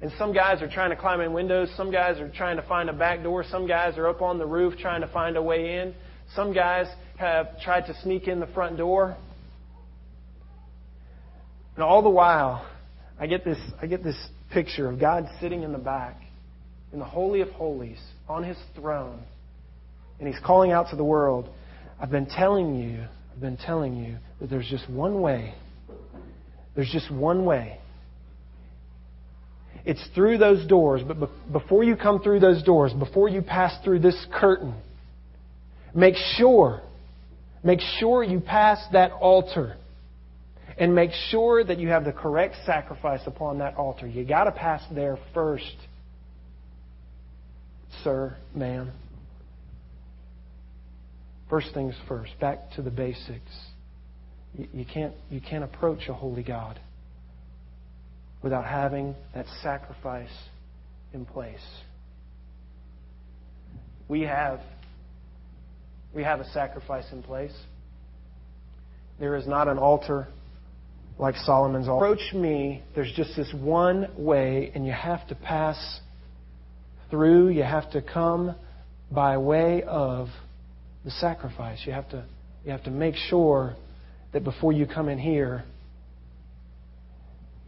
And 0.00 0.12
some 0.16 0.32
guys 0.32 0.62
are 0.62 0.70
trying 0.70 0.90
to 0.90 0.96
climb 0.96 1.20
in 1.20 1.32
windows. 1.32 1.68
Some 1.76 1.90
guys 1.90 2.20
are 2.20 2.30
trying 2.30 2.56
to 2.56 2.62
find 2.62 2.88
a 2.88 2.92
back 2.92 3.22
door. 3.22 3.44
Some 3.50 3.66
guys 3.66 3.98
are 3.98 4.08
up 4.08 4.22
on 4.22 4.38
the 4.38 4.46
roof 4.46 4.74
trying 4.78 5.00
to 5.00 5.08
find 5.08 5.36
a 5.36 5.42
way 5.42 5.78
in. 5.78 5.94
Some 6.36 6.52
guys 6.52 6.86
have 7.16 7.60
tried 7.60 7.86
to 7.86 7.94
sneak 8.02 8.28
in 8.28 8.38
the 8.38 8.46
front 8.48 8.76
door. 8.76 9.16
And 11.74 11.82
all 11.82 12.02
the 12.02 12.10
while, 12.10 12.68
I 13.18 13.26
get 13.26 13.44
this, 13.44 13.58
I 13.82 13.86
get 13.86 14.04
this 14.04 14.16
picture 14.52 14.88
of 14.88 15.00
God 15.00 15.28
sitting 15.40 15.62
in 15.62 15.72
the 15.72 15.78
back, 15.78 16.16
in 16.92 16.98
the 16.98 17.04
Holy 17.04 17.40
of 17.40 17.48
Holies, 17.50 17.98
on 18.28 18.44
his 18.44 18.56
throne. 18.76 19.20
And 20.20 20.28
he's 20.28 20.40
calling 20.44 20.70
out 20.70 20.90
to 20.90 20.96
the 20.96 21.04
world, 21.04 21.48
I've 22.00 22.10
been 22.10 22.26
telling 22.26 22.76
you, 22.76 23.04
I've 23.32 23.40
been 23.40 23.56
telling 23.56 23.96
you 23.96 24.16
that 24.40 24.48
there's 24.48 24.68
just 24.68 24.88
one 24.88 25.20
way. 25.20 25.54
There's 26.76 26.90
just 26.90 27.10
one 27.12 27.44
way. 27.44 27.78
It's 29.84 30.04
through 30.14 30.38
those 30.38 30.66
doors, 30.66 31.02
but 31.06 31.30
before 31.52 31.84
you 31.84 31.96
come 31.96 32.20
through 32.20 32.40
those 32.40 32.62
doors, 32.62 32.92
before 32.92 33.28
you 33.28 33.42
pass 33.42 33.72
through 33.84 34.00
this 34.00 34.26
curtain, 34.32 34.74
make 35.94 36.14
sure, 36.36 36.82
make 37.62 37.80
sure 37.98 38.22
you 38.22 38.40
pass 38.40 38.78
that 38.92 39.12
altar. 39.12 39.76
And 40.80 40.94
make 40.94 41.10
sure 41.30 41.64
that 41.64 41.80
you 41.80 41.88
have 41.88 42.04
the 42.04 42.12
correct 42.12 42.54
sacrifice 42.64 43.22
upon 43.26 43.58
that 43.58 43.74
altar. 43.74 44.06
You 44.06 44.24
got 44.24 44.44
to 44.44 44.52
pass 44.52 44.80
there 44.94 45.18
first, 45.34 45.74
sir, 48.04 48.36
ma'am. 48.54 48.92
First 51.50 51.74
things 51.74 51.96
first, 52.06 52.30
back 52.40 52.70
to 52.76 52.82
the 52.82 52.90
basics. 52.90 53.40
You, 54.56 54.84
can't, 54.84 55.14
you 55.30 55.40
can't 55.40 55.64
approach 55.64 56.08
a 56.08 56.14
holy 56.14 56.44
God 56.44 56.78
without 58.48 58.64
having 58.64 59.14
that 59.34 59.44
sacrifice 59.62 60.32
in 61.12 61.26
place. 61.26 61.60
We 64.08 64.22
have 64.22 64.60
we 66.14 66.22
have 66.22 66.40
a 66.40 66.48
sacrifice 66.52 67.04
in 67.12 67.22
place. 67.22 67.52
There 69.20 69.36
is 69.36 69.46
not 69.46 69.68
an 69.68 69.76
altar 69.76 70.28
like 71.18 71.36
Solomon's 71.36 71.88
altar. 71.88 72.06
Approach 72.06 72.32
me, 72.32 72.82
there's 72.94 73.12
just 73.14 73.36
this 73.36 73.52
one 73.52 74.08
way, 74.16 74.72
and 74.74 74.86
you 74.86 74.92
have 74.92 75.28
to 75.28 75.34
pass 75.34 76.00
through, 77.10 77.50
you 77.50 77.64
have 77.64 77.90
to 77.90 78.00
come 78.00 78.54
by 79.12 79.36
way 79.36 79.82
of 79.82 80.28
the 81.04 81.10
sacrifice. 81.10 81.80
You 81.84 81.92
have 81.92 82.08
to, 82.12 82.24
you 82.64 82.70
have 82.70 82.84
to 82.84 82.90
make 82.90 83.16
sure 83.16 83.76
that 84.32 84.42
before 84.42 84.72
you 84.72 84.86
come 84.86 85.10
in 85.10 85.18
here, 85.18 85.64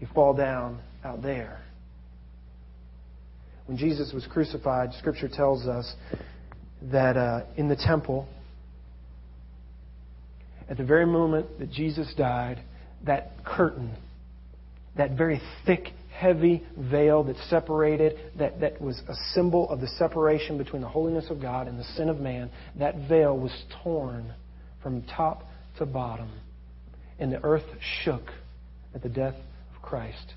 you 0.01 0.09
fall 0.15 0.35
down 0.35 0.81
out 1.05 1.23
there. 1.23 1.61
When 3.67 3.77
Jesus 3.77 4.13
was 4.13 4.27
crucified, 4.27 4.91
Scripture 4.99 5.29
tells 5.29 5.67
us 5.67 5.93
that 6.91 7.17
uh, 7.17 7.45
in 7.57 7.69
the 7.69 7.77
temple, 7.77 8.27
at 10.69 10.77
the 10.77 10.85
very 10.85 11.07
moment 11.07 11.59
that 11.59 11.71
Jesus 11.71 12.13
died, 12.17 12.61
that 13.07 13.33
curtain, 13.45 13.95
that 14.97 15.13
very 15.17 15.41
thick, 15.67 15.89
heavy 16.13 16.65
veil 16.77 17.23
that 17.25 17.37
separated, 17.49 18.19
that, 18.39 18.61
that 18.61 18.81
was 18.81 19.01
a 19.09 19.15
symbol 19.35 19.69
of 19.71 19.81
the 19.81 19.89
separation 19.99 20.59
between 20.59 20.83
the 20.83 20.89
holiness 20.89 21.27
of 21.31 21.41
God 21.41 21.69
and 21.69 21.79
the 21.79 21.85
sin 21.97 22.09
of 22.09 22.19
man, 22.19 22.51
that 22.79 23.09
veil 23.09 23.39
was 23.39 23.53
torn 23.83 24.35
from 24.83 25.03
top 25.03 25.45
to 25.79 25.87
bottom. 25.87 26.31
And 27.19 27.33
the 27.33 27.43
earth 27.45 27.65
shook 28.03 28.25
at 28.95 29.03
the 29.03 29.09
death 29.09 29.35
Christ. 29.83 30.35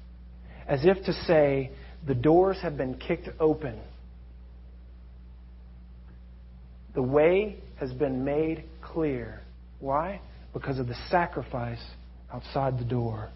As 0.68 0.82
if 0.84 1.04
to 1.06 1.14
say, 1.26 1.72
the 2.08 2.16
doors 2.16 2.58
have 2.62 2.78
been 2.78 2.96
kicked 2.96 3.30
open. 3.40 3.80
The 6.96 7.02
way 7.02 7.58
has 7.80 7.92
been 7.94 8.24
made 8.24 8.66
clear. 8.82 9.42
Why? 9.80 10.22
Because 10.54 10.80
of 10.80 10.88
the 10.88 10.96
sacrifice 11.10 11.84
outside 12.32 12.78
the 12.78 12.86
door. 12.86 13.30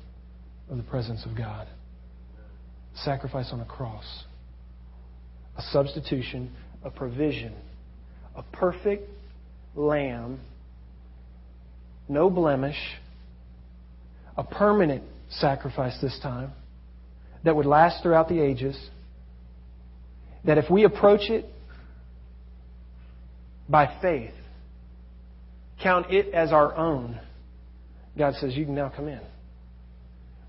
of 0.70 0.78
the 0.78 0.84
presence 0.84 1.26
of 1.26 1.36
God. 1.36 1.68
Sacrifice 2.96 3.50
on 3.52 3.62
a 3.62 3.66
cross. 3.66 4.24
A 5.58 5.62
substitution, 5.72 6.52
a 6.84 6.90
provision, 6.90 7.54
a 8.36 8.44
perfect 8.44 9.10
lamb, 9.76 10.40
no 12.10 12.30
blemish, 12.30 12.78
a 14.36 14.44
permanent 14.44 15.04
sacrifice 15.30 15.98
this 16.02 16.18
time 16.22 16.52
that 17.44 17.56
would 17.56 17.66
last 17.66 18.04
throughout 18.04 18.30
the 18.30 18.40
ages. 18.40 18.78
That 20.46 20.58
if 20.58 20.70
we 20.70 20.84
approach 20.86 21.30
it 21.30 21.46
by 23.70 23.98
faith, 24.02 24.34
count 25.82 26.12
it 26.12 26.34
as 26.34 26.52
our 26.52 26.76
own, 26.76 27.20
God 28.18 28.36
says, 28.36 28.56
You 28.56 28.66
can 28.66 28.76
now 28.76 28.92
come 28.96 29.08
in. 29.08 29.22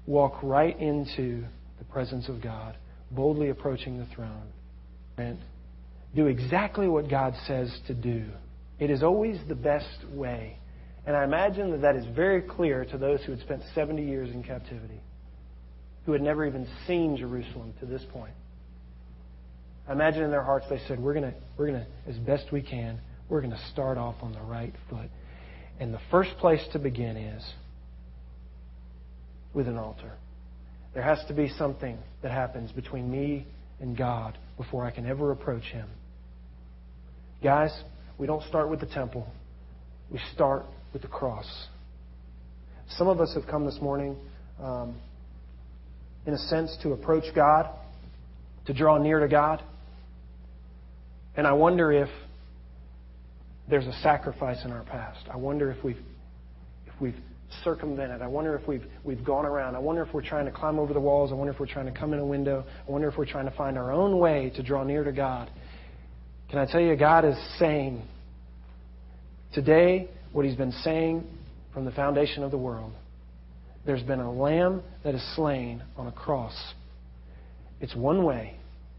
Walk 0.07 0.38
right 0.43 0.79
into 0.81 1.45
the 1.79 1.85
presence 1.85 2.29
of 2.29 2.43
God, 2.43 2.77
boldly 3.11 3.51
approaching 3.51 3.99
the 3.99 4.07
throne. 4.14 4.53
And 5.17 5.38
do 6.14 6.27
exactly 6.27 6.88
what 6.88 7.11
God 7.11 7.35
says 7.47 7.77
to 7.87 7.95
do. 7.95 8.25
It 8.79 8.91
is 8.91 9.03
always 9.03 9.38
the 9.49 9.55
best 9.55 10.05
way. 10.12 10.57
And 11.09 11.16
I 11.16 11.25
imagine 11.25 11.71
that 11.71 11.81
that 11.81 11.97
is 11.97 12.05
very 12.14 12.42
clear 12.42 12.85
to 12.85 12.99
those 12.99 13.23
who 13.23 13.33
had 13.33 13.40
spent 13.40 13.62
70 13.75 14.05
years 14.05 14.29
in 14.29 14.42
captivity, 14.42 15.01
who 16.05 16.12
had 16.12 16.21
never 16.21 16.47
even 16.47 16.68
seen 16.87 17.16
Jerusalem 17.16 17.73
to 17.81 17.87
this 17.87 18.03
point. 18.12 18.35
I 19.88 19.92
imagine 19.92 20.23
in 20.23 20.31
their 20.31 20.42
hearts 20.42 20.66
they 20.68 20.79
said, 20.87 21.01
We're 21.01 21.14
going 21.14 21.33
to, 21.33 21.35
we're 21.57 21.68
to, 21.68 21.87
as 22.07 22.16
best 22.16 22.53
we 22.53 22.61
can, 22.61 23.01
we're 23.31 23.40
going 23.40 23.55
to 23.55 23.71
start 23.73 23.97
off 23.97 24.16
on 24.21 24.35
the 24.35 24.42
right 24.42 24.75
foot. 24.90 25.09
And 25.81 25.94
the 25.94 26.01
first 26.11 26.37
place 26.40 26.61
to 26.75 26.79
begin 26.79 27.16
is 27.16 27.42
with 29.55 29.66
an 29.66 29.79
altar. 29.79 30.12
There 30.92 31.03
has 31.03 31.21
to 31.29 31.33
be 31.33 31.49
something 31.57 31.97
that 32.21 32.33
happens 32.33 32.71
between 32.71 33.11
me 33.11 33.47
and 33.81 33.97
God 33.97 34.37
before 34.59 34.85
I 34.85 34.90
can 34.90 35.07
ever 35.07 35.33
approach 35.33 35.64
Him. 35.64 35.88
Guys, 37.42 37.73
we 38.18 38.27
don't 38.27 38.42
start 38.42 38.68
with 38.68 38.81
the 38.81 38.87
temple, 38.87 39.27
we 40.11 40.21
start 40.35 40.66
with 40.92 41.03
the 41.03 41.09
cross. 41.09 41.66
Some 42.90 43.09
of 43.09 43.20
us 43.20 43.35
have 43.35 43.46
come 43.46 43.64
this 43.64 43.79
morning, 43.81 44.16
um, 44.62 44.96
in 46.27 46.35
a 46.35 46.38
sense, 46.38 46.77
to 46.83 46.92
approach 46.92 47.24
God, 47.35 47.68
to 48.66 48.72
draw 48.72 48.98
near 48.98 49.20
to 49.20 49.29
God. 49.29 49.62
And 51.37 51.46
I 51.46 51.53
wonder 51.53 51.92
if 51.92 52.09
there's 53.68 53.87
a 53.87 53.92
sacrifice 54.03 54.64
in 54.64 54.72
our 54.72 54.83
past. 54.85 55.20
I 55.33 55.37
wonder 55.37 55.70
if 55.70 55.85
we've, 55.85 55.98
if 56.87 57.01
we've 57.01 57.14
circumvented. 57.64 58.22
I 58.22 58.27
wonder 58.27 58.57
if 58.57 58.66
we've, 58.66 58.85
we've 59.05 59.24
gone 59.24 59.44
around. 59.44 59.74
I 59.74 59.79
wonder 59.79 60.03
if 60.03 60.12
we're 60.12 60.27
trying 60.27 60.46
to 60.46 60.51
climb 60.51 60.79
over 60.79 60.92
the 60.92 61.01
walls. 61.01 61.31
I 61.31 61.35
wonder 61.35 61.53
if 61.53 61.61
we're 61.61 61.66
trying 61.66 61.92
to 61.92 61.98
come 61.98 62.12
in 62.12 62.18
a 62.18 62.27
window. 62.27 62.64
I 62.87 62.90
wonder 62.90 63.09
if 63.09 63.18
we're 63.18 63.27
trying 63.27 63.48
to 63.48 63.57
find 63.57 63.77
our 63.77 63.92
own 63.92 64.18
way 64.18 64.51
to 64.57 64.62
draw 64.62 64.85
near 64.85 65.05
to 65.05 65.12
God. 65.12 65.51
Can 66.51 66.59
I 66.59 66.66
tell 66.66 66.81
you, 66.81 66.96
God 66.96 67.24
is 67.24 67.37
saying 67.59 68.03
today 69.53 70.09
what 70.33 70.45
He's 70.45 70.57
been 70.57 70.73
saying 70.73 71.25
from 71.73 71.85
the 71.85 71.93
foundation 71.93 72.43
of 72.43 72.51
the 72.51 72.59
world. 72.59 72.93
There's 73.87 74.03
been 74.03 74.21
a 74.21 74.31
lamb 74.31 74.83
that 75.05 75.14
is 75.14 75.35
slain 75.35 75.83
on 75.97 76.07
a 76.09 76.12
cross. 76.12 76.55
It's 77.81 77.95
one 77.95 78.25
way. 78.25 78.57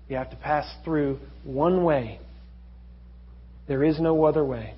You 0.08 0.16
have 0.16 0.32
to 0.32 0.36
pass 0.38 0.66
through 0.84 1.20
one 1.44 1.84
way. 1.84 2.20
There 3.68 3.84
is 3.84 4.00
no 4.00 4.24
other 4.26 4.44
way 4.44 4.74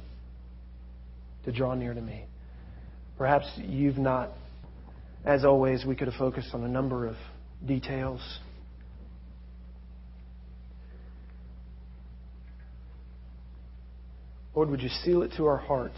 to 1.46 1.52
draw 1.52 1.74
near 1.76 1.94
to 1.94 2.02
me. 2.02 2.26
Perhaps 3.18 3.46
you've 3.58 3.98
not, 3.98 4.32
as 5.24 5.46
always, 5.46 5.86
we 5.86 5.96
could 5.96 6.08
have 6.08 6.18
focused 6.18 6.50
on 6.54 6.64
a 6.64 6.68
number 6.68 7.06
of 7.06 7.16
details. 7.66 8.20
Lord, 14.54 14.70
would 14.70 14.82
you 14.82 14.90
seal 15.04 15.22
it 15.24 15.32
to 15.38 15.46
our 15.46 15.58
hearts? 15.58 15.96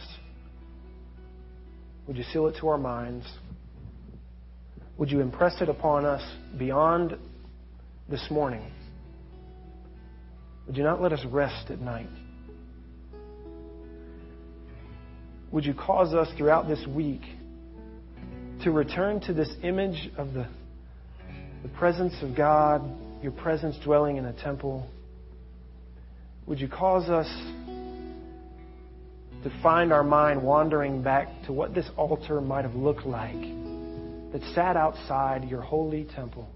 Would 2.08 2.18
you 2.18 2.24
seal 2.32 2.48
it 2.48 2.56
to 2.60 2.68
our 2.68 2.78
minds? 2.78 3.26
Would 4.98 5.10
you 5.10 5.22
impress 5.22 5.62
it 5.62 5.70
upon 5.70 6.06
us 6.06 6.22
beyond 6.58 7.18
this 8.10 8.26
morning? 8.30 8.64
Would 10.68 10.78
you 10.78 10.84
not 10.84 11.02
let 11.02 11.14
us 11.14 11.24
rest 11.26 11.72
at 11.72 11.80
night? 11.80 12.10
Would 15.52 15.66
you 15.66 15.74
cause 15.74 16.14
us 16.14 16.28
throughout 16.38 16.68
this 16.68 16.86
week 16.88 17.22
to 18.64 18.72
return 18.72 19.20
to 19.22 19.34
this 19.34 19.50
image 19.62 20.10
of 20.18 20.34
the, 20.34 20.48
the 21.62 21.70
presence 21.70 22.14
of 22.22 22.36
God, 22.36 22.82
your 23.22 23.32
presence 23.32 23.78
dwelling 23.84 24.18
in 24.18 24.26
a 24.26 24.34
temple? 24.34 24.90
Would 26.48 26.60
you 26.60 26.68
cause 26.68 27.10
us 27.10 27.28
to 29.44 29.52
find 29.62 29.92
our 29.92 30.04
mind 30.04 30.42
wandering 30.42 31.02
back 31.04 31.28
to 31.46 31.54
what 31.54 31.74
this 31.74 31.90
altar 31.98 32.40
might 32.40 32.64
have 32.64 32.76
looked 32.76 33.06
like 33.06 33.42
that 34.32 34.42
sat 34.56 34.78
outside 34.78 35.48
your 35.50 35.62
holy 35.62 36.06
temple? 36.16 36.50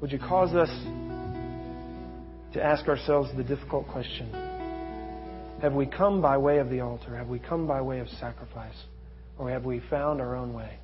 Would 0.00 0.10
you 0.10 0.18
cause 0.18 0.54
us 0.54 0.70
to 2.54 2.62
ask 2.62 2.88
ourselves 2.88 3.30
the 3.36 3.44
difficult 3.44 3.86
question 3.88 4.32
Have 5.60 5.74
we 5.74 5.86
come 5.86 6.22
by 6.22 6.38
way 6.38 6.58
of 6.58 6.70
the 6.70 6.80
altar? 6.80 7.16
Have 7.16 7.28
we 7.28 7.38
come 7.38 7.66
by 7.66 7.80
way 7.82 8.00
of 8.00 8.08
sacrifice? 8.08 8.76
Or 9.38 9.50
have 9.50 9.64
we 9.66 9.82
found 9.90 10.20
our 10.22 10.34
own 10.34 10.54
way? 10.54 10.78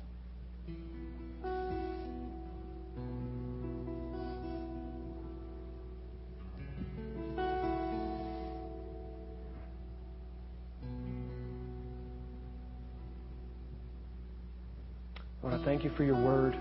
Thank 15.83 15.91
you 15.91 15.97
for 15.97 16.05
your 16.05 16.23
word. 16.23 16.57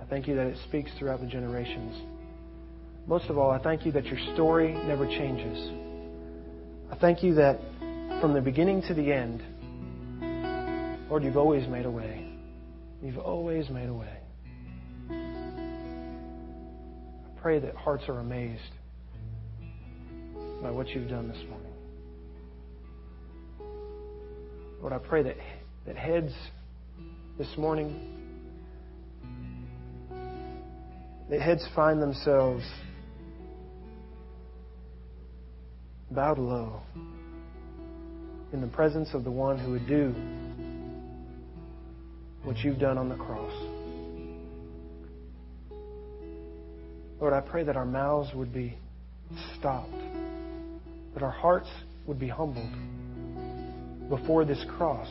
I 0.00 0.04
thank 0.10 0.26
you 0.26 0.34
that 0.34 0.48
it 0.48 0.58
speaks 0.66 0.90
throughout 0.98 1.20
the 1.20 1.28
generations. 1.28 1.96
Most 3.06 3.26
of 3.30 3.38
all, 3.38 3.52
I 3.52 3.60
thank 3.60 3.86
you 3.86 3.92
that 3.92 4.04
your 4.06 4.18
story 4.34 4.72
never 4.72 5.06
changes. 5.06 5.70
I 6.90 6.96
thank 6.96 7.22
you 7.22 7.34
that 7.34 7.60
from 8.20 8.34
the 8.34 8.40
beginning 8.40 8.82
to 8.88 8.94
the 8.94 9.12
end, 9.12 9.44
Lord, 11.08 11.22
you've 11.22 11.36
always 11.36 11.68
made 11.68 11.86
a 11.86 11.90
way. 11.90 12.32
You've 13.00 13.18
always 13.18 13.70
made 13.70 13.88
a 13.88 13.94
way. 13.94 14.18
I 17.20 17.40
pray 17.40 17.60
that 17.60 17.76
hearts 17.76 18.08
are 18.08 18.18
amazed 18.18 18.72
by 20.60 20.72
what 20.72 20.88
you've 20.88 21.08
done 21.08 21.28
this 21.28 21.38
morning. 21.48 21.73
Lord, 24.80 24.92
I 24.92 24.98
pray 24.98 25.22
that, 25.22 25.36
that 25.86 25.96
heads 25.96 26.32
this 27.38 27.48
morning 27.56 28.14
that 31.30 31.40
heads 31.40 31.66
find 31.74 32.00
themselves 32.00 32.62
bowed 36.10 36.38
low 36.38 36.80
in 38.52 38.60
the 38.60 38.66
presence 38.68 39.08
of 39.14 39.24
the 39.24 39.30
one 39.30 39.58
who 39.58 39.72
would 39.72 39.88
do 39.88 40.14
what 42.44 42.58
you've 42.58 42.78
done 42.78 42.98
on 42.98 43.08
the 43.08 43.16
cross. 43.16 43.52
Lord, 47.20 47.32
I 47.32 47.40
pray 47.40 47.64
that 47.64 47.76
our 47.76 47.86
mouths 47.86 48.28
would 48.34 48.52
be 48.52 48.76
stopped, 49.58 49.90
that 51.14 51.22
our 51.22 51.30
hearts 51.30 51.68
would 52.06 52.20
be 52.20 52.28
humbled 52.28 52.70
before 54.08 54.44
this 54.44 54.64
cross. 54.76 55.08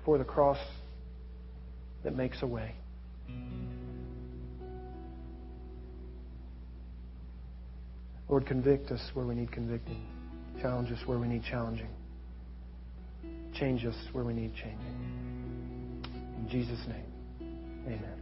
before 0.00 0.18
the 0.18 0.24
cross 0.24 0.58
that 2.04 2.16
makes 2.16 2.42
a 2.42 2.46
way. 2.46 2.74
Lord, 8.28 8.46
convict 8.46 8.90
us 8.92 9.00
where 9.12 9.26
we 9.26 9.34
need 9.34 9.52
convicting. 9.52 10.06
Challenge 10.62 10.90
us 10.92 10.98
where 11.06 11.18
we 11.18 11.26
need 11.26 11.42
challenging. 11.42 11.90
Change 13.54 13.84
us 13.84 13.96
where 14.12 14.24
we 14.24 14.32
need 14.32 14.54
changing. 14.54 16.06
In 16.38 16.48
Jesus' 16.48 16.80
name, 16.88 17.52
amen. 17.86 18.19